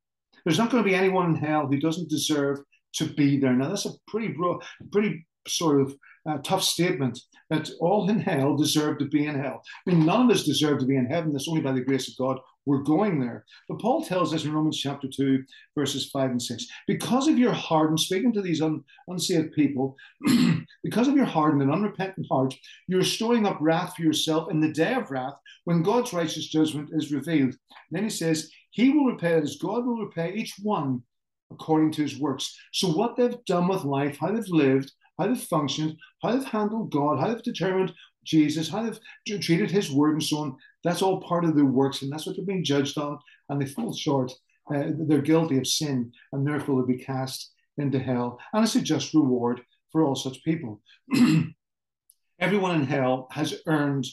There's 0.44 0.58
not 0.58 0.70
going 0.70 0.82
to 0.82 0.88
be 0.88 0.96
anyone 0.96 1.34
in 1.34 1.36
hell 1.36 1.66
who 1.66 1.78
doesn't 1.78 2.08
deserve 2.08 2.60
to 2.94 3.04
be 3.04 3.38
there. 3.38 3.52
Now 3.52 3.68
that's 3.68 3.86
a 3.86 3.92
pretty 4.08 4.28
bro, 4.28 4.60
pretty 4.90 5.26
sort 5.46 5.82
of 5.82 5.94
uh, 6.26 6.38
tough 6.38 6.62
statement 6.62 7.20
that 7.50 7.70
all 7.80 8.08
in 8.08 8.20
hell 8.20 8.56
deserve 8.56 8.98
to 8.98 9.06
be 9.06 9.26
in 9.26 9.38
hell. 9.38 9.62
I 9.86 9.90
mean, 9.90 10.06
none 10.06 10.30
of 10.30 10.34
us 10.34 10.44
deserve 10.44 10.78
to 10.80 10.86
be 10.86 10.96
in 10.96 11.06
heaven. 11.06 11.32
That's 11.32 11.48
only 11.48 11.60
by 11.60 11.72
the 11.72 11.80
grace 11.80 12.08
of 12.08 12.16
God 12.16 12.38
we're 12.64 12.82
going 12.82 13.18
there. 13.18 13.44
But 13.68 13.80
Paul 13.80 14.04
tells 14.04 14.32
us 14.32 14.44
in 14.44 14.52
Romans 14.52 14.78
chapter 14.78 15.08
2, 15.08 15.42
verses 15.76 16.10
5 16.10 16.30
and 16.30 16.42
6 16.42 16.66
because 16.86 17.28
of 17.28 17.38
your 17.38 17.52
hardened, 17.52 18.00
speaking 18.00 18.32
to 18.32 18.42
these 18.42 18.62
un, 18.62 18.82
unsaved 19.08 19.52
people, 19.52 19.96
because 20.84 21.08
of 21.08 21.16
your 21.16 21.24
hardened 21.24 21.62
and 21.62 21.72
unrepentant 21.72 22.26
heart, 22.30 22.54
you're 22.86 23.02
storing 23.02 23.46
up 23.46 23.58
wrath 23.60 23.94
for 23.96 24.02
yourself 24.02 24.50
in 24.50 24.60
the 24.60 24.72
day 24.72 24.94
of 24.94 25.10
wrath 25.10 25.34
when 25.64 25.82
God's 25.82 26.12
righteous 26.12 26.46
judgment 26.46 26.90
is 26.92 27.12
revealed. 27.12 27.50
And 27.50 27.58
then 27.90 28.04
he 28.04 28.10
says, 28.10 28.50
He 28.70 28.90
will 28.90 29.06
repay 29.06 29.34
as 29.34 29.56
God 29.56 29.84
will 29.84 30.04
repay 30.04 30.32
each 30.34 30.54
one 30.62 31.02
according 31.50 31.92
to 31.92 32.02
his 32.02 32.18
works. 32.18 32.56
So, 32.72 32.88
what 32.88 33.16
they've 33.16 33.44
done 33.44 33.68
with 33.68 33.84
life, 33.84 34.16
how 34.18 34.32
they've 34.32 34.48
lived, 34.48 34.90
how 35.22 35.28
they've 35.28 35.42
functioned, 35.42 35.96
how 36.20 36.32
they've 36.32 36.44
handled 36.44 36.90
God, 36.90 37.18
how 37.18 37.28
they've 37.28 37.42
determined 37.42 37.92
Jesus, 38.24 38.68
how 38.68 38.82
they've 38.82 39.40
treated 39.40 39.70
his 39.70 39.90
word 39.90 40.14
and 40.14 40.22
so 40.22 40.38
on. 40.38 40.56
That's 40.84 41.02
all 41.02 41.20
part 41.20 41.44
of 41.44 41.54
their 41.54 41.64
works, 41.64 42.02
and 42.02 42.12
that's 42.12 42.26
what 42.26 42.36
they're 42.36 42.44
being 42.44 42.64
judged 42.64 42.98
on. 42.98 43.18
And 43.48 43.60
they 43.60 43.66
fall 43.66 43.94
short. 43.94 44.32
Uh, 44.72 44.90
they're 45.06 45.22
guilty 45.22 45.58
of 45.58 45.66
sin, 45.66 46.12
and 46.32 46.46
therefore 46.46 46.76
they'll 46.76 46.96
be 46.96 47.04
cast 47.04 47.52
into 47.78 47.98
hell. 47.98 48.38
And 48.52 48.64
it's 48.64 48.74
a 48.74 48.80
just 48.80 49.14
reward 49.14 49.60
for 49.90 50.04
all 50.04 50.14
such 50.14 50.42
people. 50.44 50.80
Everyone 52.40 52.80
in 52.80 52.86
hell 52.86 53.28
has 53.30 53.54
earned 53.66 54.06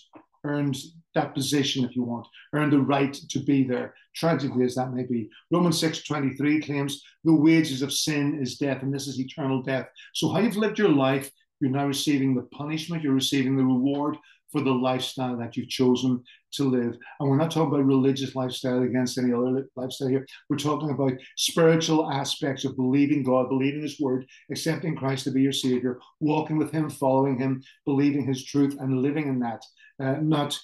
earned 0.44 0.78
that 1.16 1.34
position, 1.34 1.84
if 1.84 1.96
you 1.96 2.04
want, 2.04 2.28
earned 2.54 2.74
the 2.74 2.80
right 2.80 3.14
to 3.14 3.40
be 3.40 3.64
there, 3.64 3.94
tragically 4.16 4.66
as 4.66 4.76
that 4.76 4.94
may 4.94 5.04
be. 5.04 5.30
Romans 5.52 5.80
6 5.80 6.04
23 6.04 6.62
claims 6.62 7.04
the 7.24 7.34
wages 7.34 7.82
of 7.82 7.94
sin 7.94 8.40
is 8.42 8.58
death, 8.58 8.84
and 8.84 8.94
this 8.94 9.08
is 9.08 9.20
eternal 9.20 9.62
death. 9.62 9.88
So, 10.14 10.30
how 10.30 10.40
you've 10.40 10.58
lived 10.58 10.78
your 10.78 10.90
life, 10.90 11.32
you're 11.60 11.72
now 11.72 11.88
receiving 11.88 12.36
the 12.36 12.44
punishment, 12.44 13.04
you're 13.04 13.14
receiving 13.14 13.58
the 13.58 13.66
reward 13.66 14.18
for 14.52 14.62
the 14.62 14.72
lifestyle 14.72 15.38
that 15.38 15.56
you've 15.56 15.70
chosen 15.70 16.24
to 16.54 16.64
live. 16.64 16.98
And 17.20 17.30
we're 17.30 17.38
not 17.38 17.52
talking 17.52 17.74
about 17.74 17.86
religious 17.86 18.36
lifestyle 18.36 18.82
against 18.82 19.18
any 19.18 19.32
other 19.32 19.68
lifestyle 19.76 20.08
here. 20.08 20.26
We're 20.50 20.58
talking 20.58 20.90
about 20.90 21.14
spiritual 21.38 22.12
aspects 22.12 22.66
of 22.66 22.76
believing 22.76 23.24
God, 23.24 23.50
believing 23.50 23.82
His 23.82 24.00
word, 24.00 24.26
accepting 24.52 24.96
Christ 24.96 25.26
to 25.26 25.32
be 25.32 25.42
your 25.42 25.52
Savior, 25.52 26.00
walking 26.20 26.58
with 26.58 26.72
Him, 26.72 26.90
following 26.90 27.38
Him, 27.38 27.62
believing 27.86 28.26
His 28.26 28.44
truth, 28.44 28.78
and 28.80 29.02
living 29.02 29.28
in 29.28 29.40
that, 29.40 29.64
uh, 30.02 30.18
not 30.22 30.60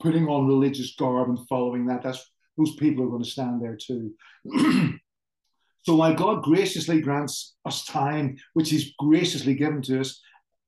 putting 0.00 0.28
on 0.28 0.46
religious 0.46 0.94
garb 0.96 1.28
and 1.28 1.48
following 1.48 1.86
that. 1.86 2.02
That's 2.02 2.30
those 2.56 2.76
people 2.76 3.04
are 3.04 3.08
going 3.08 3.24
to 3.24 3.28
stand 3.28 3.60
there 3.60 3.76
too. 3.76 4.12
so 5.82 5.96
while 5.96 6.14
God 6.14 6.44
graciously 6.44 7.00
grants 7.00 7.56
us 7.64 7.84
time, 7.84 8.36
which 8.52 8.70
He's 8.70 8.94
graciously 8.98 9.54
given 9.54 9.82
to 9.82 10.00
us, 10.00 10.20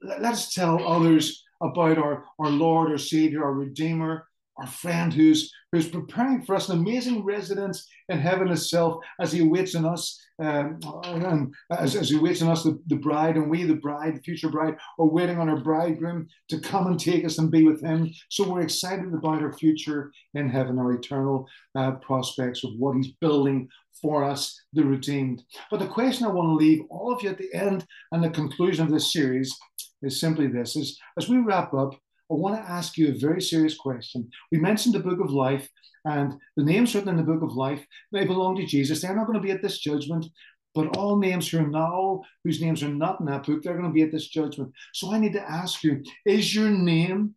let 0.02 0.24
us 0.24 0.52
tell 0.52 0.86
others 0.86 1.44
about 1.60 1.98
our, 1.98 2.24
our 2.38 2.50
Lord, 2.50 2.90
our 2.90 2.98
Savior, 2.98 3.44
our 3.44 3.52
Redeemer, 3.52 4.26
our 4.58 4.66
friend 4.66 5.12
who's 5.12 5.52
who's 5.72 5.88
preparing 5.88 6.42
for 6.42 6.54
us 6.54 6.68
an 6.68 6.78
amazing 6.78 7.22
residence 7.24 7.86
in 8.08 8.18
heaven 8.18 8.48
itself 8.48 9.04
as 9.20 9.32
he 9.32 9.42
waits 9.42 9.74
on 9.74 9.84
us 9.84 10.18
um, 10.38 10.78
and 11.04 11.54
as, 11.70 11.96
as 11.96 12.08
he 12.08 12.16
waits 12.16 12.40
on 12.42 12.48
us 12.48 12.62
the, 12.62 12.78
the 12.86 12.96
bride 12.96 13.36
and 13.36 13.50
we 13.50 13.64
the 13.64 13.74
bride 13.74 14.16
the 14.16 14.22
future 14.22 14.48
bride 14.48 14.76
are 14.98 15.06
waiting 15.06 15.38
on 15.38 15.48
our 15.48 15.60
bridegroom 15.60 16.26
to 16.48 16.60
come 16.60 16.86
and 16.86 16.98
take 16.98 17.24
us 17.24 17.38
and 17.38 17.50
be 17.50 17.64
with 17.64 17.82
him. 17.82 18.10
So 18.30 18.48
we're 18.48 18.62
excited 18.62 19.12
about 19.12 19.42
our 19.42 19.52
future 19.52 20.12
in 20.34 20.48
heaven 20.48 20.78
our 20.78 20.92
eternal 20.92 21.48
uh, 21.74 21.92
prospects 21.92 22.64
of 22.64 22.70
what 22.78 22.96
he's 22.96 23.12
building 23.20 23.68
for 24.00 24.24
us 24.24 24.60
the 24.74 24.84
redeemed. 24.84 25.42
But 25.70 25.80
the 25.80 25.86
question 25.86 26.26
i 26.26 26.30
want 26.30 26.48
to 26.48 26.64
leave 26.64 26.82
all 26.90 27.12
of 27.12 27.22
you 27.22 27.30
at 27.30 27.38
the 27.38 27.52
end 27.54 27.86
and 28.12 28.22
the 28.22 28.30
conclusion 28.30 28.84
of 28.84 28.92
this 28.92 29.12
series 29.12 29.56
is 30.02 30.20
simply 30.20 30.46
this 30.46 30.76
is 30.76 30.98
as 31.18 31.28
we 31.28 31.38
wrap 31.38 31.72
up 31.74 31.94
I 32.30 32.34
want 32.34 32.56
to 32.56 32.70
ask 32.70 32.98
you 32.98 33.08
a 33.08 33.18
very 33.18 33.40
serious 33.40 33.76
question. 33.76 34.28
We 34.50 34.58
mentioned 34.58 34.94
the 34.94 35.00
book 35.00 35.20
of 35.20 35.30
life, 35.30 35.68
and 36.04 36.34
the 36.56 36.64
names 36.64 36.94
written 36.94 37.10
in 37.10 37.16
the 37.16 37.22
book 37.22 37.42
of 37.42 37.54
life, 37.54 37.84
they 38.12 38.24
belong 38.24 38.56
to 38.56 38.66
Jesus. 38.66 39.00
They're 39.00 39.14
not 39.14 39.26
going 39.26 39.38
to 39.38 39.44
be 39.44 39.52
at 39.52 39.62
this 39.62 39.78
judgment, 39.78 40.26
but 40.74 40.96
all 40.96 41.16
names 41.16 41.48
who 41.48 41.58
are 41.74 42.20
whose 42.44 42.60
names 42.60 42.82
are 42.82 42.88
not 42.88 43.20
in 43.20 43.26
that 43.26 43.46
book, 43.46 43.62
they're 43.62 43.78
going 43.78 43.88
to 43.88 43.94
be 43.94 44.02
at 44.02 44.12
this 44.12 44.28
judgment. 44.28 44.72
So 44.92 45.12
I 45.12 45.18
need 45.18 45.34
to 45.34 45.50
ask 45.50 45.84
you, 45.84 46.02
is 46.24 46.54
your 46.54 46.70
name 46.70 47.34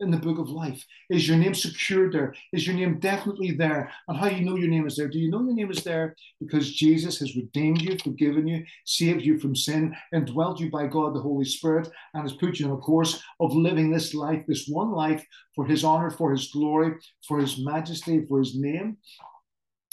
in 0.00 0.10
the 0.10 0.16
book 0.16 0.38
of 0.38 0.50
life? 0.50 0.84
Is 1.08 1.28
your 1.28 1.36
name 1.36 1.54
secured 1.54 2.12
there? 2.12 2.34
Is 2.52 2.66
your 2.66 2.76
name 2.76 2.98
definitely 2.98 3.52
there? 3.52 3.92
And 4.08 4.18
how 4.18 4.28
you 4.28 4.44
know 4.44 4.56
your 4.56 4.68
name 4.68 4.86
is 4.86 4.96
there? 4.96 5.08
Do 5.08 5.18
you 5.18 5.30
know 5.30 5.42
your 5.42 5.54
name 5.54 5.70
is 5.70 5.84
there 5.84 6.16
because 6.40 6.72
Jesus 6.72 7.18
has 7.20 7.36
redeemed 7.36 7.82
you, 7.82 7.96
forgiven 7.98 8.46
you, 8.46 8.64
saved 8.84 9.22
you 9.22 9.38
from 9.38 9.54
sin, 9.54 9.94
and 10.12 10.26
dwelt 10.26 10.60
you 10.60 10.70
by 10.70 10.86
God 10.86 11.14
the 11.14 11.20
Holy 11.20 11.44
Spirit, 11.44 11.90
and 12.14 12.22
has 12.22 12.32
put 12.32 12.58
you 12.58 12.66
on 12.66 12.72
a 12.72 12.78
course 12.78 13.22
of 13.40 13.54
living 13.54 13.90
this 13.90 14.14
life, 14.14 14.44
this 14.46 14.66
one 14.66 14.92
life 14.92 15.24
for 15.54 15.66
his 15.66 15.84
honor, 15.84 16.10
for 16.10 16.30
his 16.30 16.50
glory, 16.50 16.94
for 17.26 17.38
his 17.38 17.58
majesty, 17.58 18.24
for 18.26 18.38
his 18.38 18.56
name? 18.56 18.96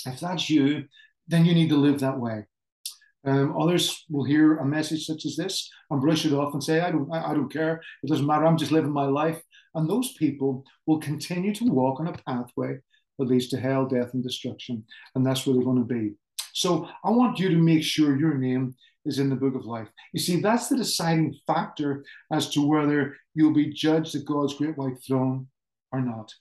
If 0.05 0.19
that's 0.19 0.49
you, 0.49 0.85
then 1.27 1.45
you 1.45 1.53
need 1.53 1.69
to 1.69 1.77
live 1.77 1.99
that 1.99 2.19
way. 2.19 2.45
Um, 3.25 3.59
others 3.59 4.05
will 4.09 4.23
hear 4.23 4.57
a 4.57 4.65
message 4.65 5.05
such 5.05 5.25
as 5.25 5.35
this 5.35 5.69
and 5.89 5.99
brush 5.99 6.25
it 6.25 6.31
off 6.31 6.53
and 6.53 6.63
say, 6.63 6.79
I 6.79 6.91
don't, 6.91 7.11
I, 7.11 7.31
I 7.31 7.33
don't 7.33 7.51
care. 7.51 7.81
It 8.01 8.07
doesn't 8.07 8.25
matter. 8.25 8.45
I'm 8.45 8.57
just 8.57 8.71
living 8.71 8.93
my 8.93 9.05
life. 9.05 9.41
And 9.77 9.87
those 9.87 10.13
people 10.13 10.65
will 10.87 10.99
continue 10.99 11.53
to 11.53 11.65
walk 11.65 11.99
on 11.99 12.07
a 12.07 12.13
pathway 12.13 12.79
that 13.17 13.27
leads 13.27 13.47
to 13.49 13.59
hell, 13.59 13.85
death, 13.85 14.13
and 14.13 14.23
destruction. 14.23 14.83
And 15.15 15.25
that's 15.25 15.45
where 15.45 15.55
they're 15.55 15.63
going 15.63 15.87
to 15.87 15.93
be. 15.93 16.15
So 16.53 16.89
I 17.03 17.11
want 17.11 17.39
you 17.39 17.49
to 17.49 17.55
make 17.55 17.83
sure 17.83 18.19
your 18.19 18.33
name 18.33 18.75
is 19.05 19.19
in 19.19 19.29
the 19.29 19.35
book 19.35 19.53
of 19.53 19.65
life. 19.65 19.87
You 20.13 20.19
see, 20.19 20.41
that's 20.41 20.67
the 20.67 20.77
deciding 20.77 21.37
factor 21.45 22.03
as 22.31 22.49
to 22.49 22.67
whether 22.67 23.15
you'll 23.35 23.53
be 23.53 23.71
judged 23.71 24.15
at 24.15 24.25
God's 24.25 24.55
great 24.55 24.77
white 24.77 24.97
throne 25.05 25.47
or 25.91 26.01
not. 26.01 26.33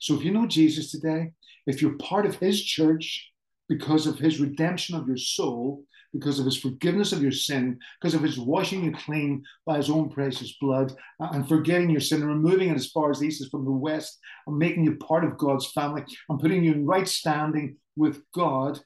So 0.00 0.14
if 0.14 0.24
you 0.24 0.32
know 0.32 0.46
Jesus 0.46 0.90
today, 0.90 1.32
if 1.66 1.82
you're 1.82 1.98
part 1.98 2.24
of 2.24 2.36
his 2.36 2.64
church 2.64 3.30
because 3.68 4.06
of 4.06 4.18
his 4.18 4.40
redemption 4.40 4.96
of 4.96 5.06
your 5.06 5.18
soul, 5.18 5.84
because 6.12 6.38
of 6.38 6.44
his 6.44 6.58
forgiveness 6.58 7.12
of 7.12 7.22
your 7.22 7.32
sin, 7.32 7.78
because 8.00 8.14
of 8.14 8.22
his 8.22 8.38
washing 8.38 8.84
you 8.84 8.92
clean 8.92 9.44
by 9.66 9.76
his 9.76 9.90
own 9.90 10.08
precious 10.10 10.56
blood, 10.60 10.92
uh, 11.20 11.28
and 11.32 11.48
forgetting 11.48 11.90
your 11.90 12.00
sin 12.00 12.22
and 12.22 12.30
removing 12.30 12.70
it 12.70 12.76
as 12.76 12.90
far 12.90 13.10
as 13.10 13.20
the 13.20 13.26
east 13.26 13.42
is 13.42 13.48
from 13.48 13.64
the 13.64 13.70
west, 13.70 14.18
and 14.46 14.58
making 14.58 14.84
you 14.84 14.96
part 14.96 15.24
of 15.24 15.38
God's 15.38 15.70
family, 15.72 16.04
and 16.28 16.40
putting 16.40 16.64
you 16.64 16.72
in 16.72 16.86
right 16.86 17.06
standing 17.06 17.76
with 17.96 18.22
God. 18.34 18.80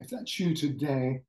If 0.00 0.10
that's 0.10 0.40
you 0.40 0.54
today, 0.54 1.22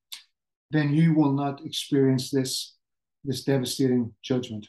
then 0.72 0.94
you 0.94 1.14
will 1.14 1.34
not 1.34 1.66
experience 1.66 2.32
this, 2.32 2.76
this 3.24 3.44
devastating 3.44 4.14
judgment. 4.24 4.68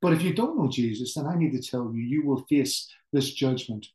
But 0.00 0.12
if 0.12 0.22
you 0.22 0.32
don't 0.32 0.58
know 0.58 0.68
Jesus, 0.68 1.14
then 1.14 1.26
I 1.26 1.36
need 1.36 1.52
to 1.52 1.62
tell 1.62 1.92
you, 1.94 2.02
you 2.02 2.24
will 2.24 2.44
face 2.48 2.88
this 3.12 3.32
judgment 3.32 3.86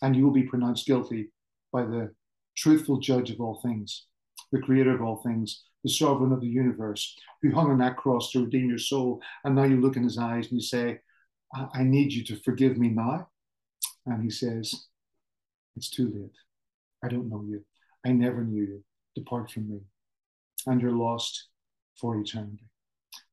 and 0.00 0.16
you 0.16 0.24
will 0.24 0.32
be 0.32 0.42
pronounced 0.42 0.86
guilty 0.86 1.30
by 1.72 1.82
the 1.82 2.12
truthful 2.56 2.98
judge 2.98 3.30
of 3.30 3.40
all 3.40 3.60
things, 3.62 4.06
the 4.52 4.60
creator 4.60 4.94
of 4.94 5.02
all 5.02 5.16
things, 5.16 5.64
the 5.82 5.90
sovereign 5.90 6.32
of 6.32 6.40
the 6.40 6.46
universe, 6.46 7.16
who 7.40 7.52
hung 7.52 7.70
on 7.70 7.78
that 7.78 7.96
cross 7.96 8.30
to 8.30 8.44
redeem 8.44 8.68
your 8.68 8.78
soul. 8.78 9.20
And 9.44 9.56
now 9.56 9.64
you 9.64 9.80
look 9.80 9.96
in 9.96 10.04
his 10.04 10.18
eyes 10.18 10.46
and 10.50 10.60
you 10.60 10.66
say, 10.66 11.00
I, 11.54 11.66
I 11.74 11.82
need 11.82 12.12
you 12.12 12.22
to 12.24 12.36
forgive 12.36 12.78
me 12.78 12.88
now. 12.88 13.28
And 14.06 14.22
he 14.22 14.30
says, 14.30 14.86
It's 15.76 15.90
too 15.90 16.12
late. 16.14 16.36
I 17.04 17.08
don't 17.08 17.28
know 17.28 17.44
you. 17.48 17.64
I 18.06 18.12
never 18.12 18.44
knew 18.44 18.62
you. 18.62 18.84
Depart 19.14 19.50
from 19.50 19.68
me. 19.68 19.80
And 20.66 20.80
you're 20.80 20.92
lost 20.92 21.48
for 22.00 22.16
eternity. 22.16 22.68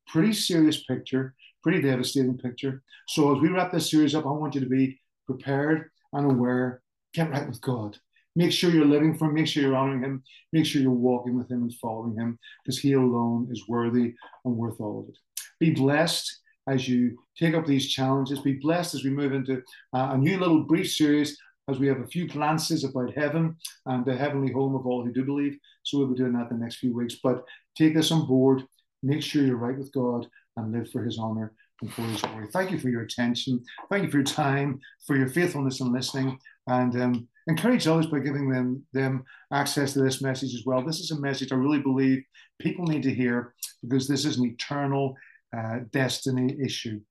Pretty 0.08 0.34
serious 0.34 0.84
picture, 0.86 1.36
pretty 1.62 1.82
devastating 1.82 2.38
picture. 2.38 2.82
So 3.08 3.36
as 3.36 3.42
we 3.42 3.50
wrap 3.50 3.72
this 3.72 3.92
series 3.92 4.16
up, 4.16 4.26
I 4.26 4.32
want 4.32 4.56
you 4.56 4.62
to 4.62 4.70
be 4.70 5.00
prepared 5.28 5.92
and 6.14 6.32
aware. 6.32 6.82
Get 7.14 7.30
right 7.30 7.48
with 7.48 7.62
God. 7.62 7.98
Make 8.36 8.52
sure 8.52 8.72
you're 8.72 8.86
living 8.86 9.18
for 9.18 9.26
him. 9.26 9.34
Make 9.34 9.48
sure 9.48 9.64
you're 9.64 9.76
honoring 9.76 10.04
him. 10.04 10.24
Make 10.54 10.66
sure 10.66 10.82
you're 10.82 10.92
walking 10.92 11.38
with 11.38 11.50
him 11.50 11.64
and 11.64 11.74
following 11.76 12.16
him 12.16 12.38
because 12.64 12.80
he 12.80 12.94
alone 12.94 13.48
is 13.52 13.68
worthy 13.68 14.14
and 14.46 14.56
worth 14.56 14.80
all 14.80 15.02
of 15.02 15.10
it. 15.10 15.18
Be 15.60 15.72
blessed 15.72 16.40
as 16.68 16.88
you 16.88 17.18
take 17.38 17.56
up 17.56 17.66
these 17.66 17.90
challenges. 17.90 18.40
Be 18.40 18.54
blessed 18.54 18.96
as 18.96 19.04
we 19.04 19.10
move 19.10 19.34
into 19.34 19.58
uh, 19.94 20.12
a 20.14 20.18
new 20.18 20.40
little 20.40 20.64
brief 20.64 20.92
series 20.92 21.38
as 21.70 21.80
we 21.80 21.88
have 21.88 22.00
a 22.00 22.08
few 22.08 22.28
glances 22.28 22.84
about 22.84 23.14
heaven 23.16 23.56
and 23.86 24.06
the 24.06 24.16
heavenly 24.16 24.52
home 24.52 24.76
of 24.76 24.86
all 24.86 25.04
who 25.04 25.12
do 25.12 25.24
believe. 25.24 25.58
So 25.84 25.98
we'll 25.98 26.08
be 26.08 26.16
doing 26.16 26.34
that 26.34 26.50
the 26.50 26.56
next 26.56 26.78
few 26.78 26.96
weeks. 26.96 27.18
But 27.22 27.44
take 27.78 27.94
this 27.94 28.12
on 28.12 28.26
board. 28.26 28.64
Make 29.04 29.22
sure 29.22 29.44
you're 29.44 29.58
right 29.58 29.78
with 29.78 29.94
God 29.94 30.28
and 30.58 30.72
live 30.72 30.92
for 30.92 31.04
his 31.04 31.18
honor 31.20 31.54
and 31.82 31.94
for 31.94 32.02
his 32.02 32.22
glory. 32.22 32.48
Thank 32.52 32.72
you 32.72 32.80
for 32.80 32.90
your 32.90 33.04
attention. 33.04 33.64
Thank 33.90 34.04
you 34.04 34.12
for 34.12 34.18
your 34.18 34.26
time, 34.26 34.80
for 35.06 35.16
your 35.16 35.30
faithfulness 35.30 35.80
in 35.80 35.94
listening. 35.94 36.40
And 36.68 37.00
um, 37.02 37.28
encourage 37.50 37.88
others 37.88 38.08
by 38.08 38.20
giving 38.20 38.50
them 38.50 38.84
them 38.94 39.24
access 39.52 39.94
to 39.94 40.02
this 40.02 40.22
message 40.22 40.54
as 40.54 40.64
well. 40.66 40.82
This 40.84 41.00
is 41.00 41.12
a 41.12 41.20
message 41.20 41.52
I 41.52 41.56
really 41.56 41.82
believe 41.82 42.24
people 42.60 42.86
need 42.86 43.04
to 43.04 43.14
hear 43.14 43.54
because 43.82 44.08
this 44.08 44.24
is 44.24 44.38
an 44.38 44.46
eternal 44.46 45.16
uh, 45.56 45.80
destiny 45.92 46.56
issue. 46.64 47.02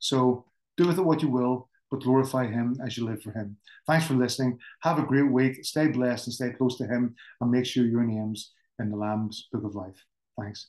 So 0.00 0.44
do 0.76 0.86
with 0.86 0.98
it 0.98 1.04
what 1.04 1.22
you 1.22 1.28
will, 1.28 1.68
but 1.90 2.02
glorify 2.02 2.46
Him 2.46 2.76
as 2.84 2.98
you 2.98 3.06
live 3.06 3.22
for 3.22 3.30
Him. 3.30 3.56
Thanks 3.86 4.06
for 4.06 4.14
listening. 4.14 4.58
Have 4.82 4.98
a 4.98 5.06
great 5.06 5.30
week. 5.30 5.64
Stay 5.64 5.86
blessed 5.86 6.26
and 6.26 6.34
stay 6.34 6.50
close 6.50 6.76
to 6.78 6.86
Him, 6.86 7.14
and 7.40 7.50
make 7.50 7.64
sure 7.64 7.86
your 7.86 8.04
name's 8.04 8.52
in 8.80 8.90
the 8.90 8.96
Lamb's 8.96 9.48
Book 9.52 9.64
of 9.64 9.76
Life. 9.76 10.04
Thanks. 10.38 10.68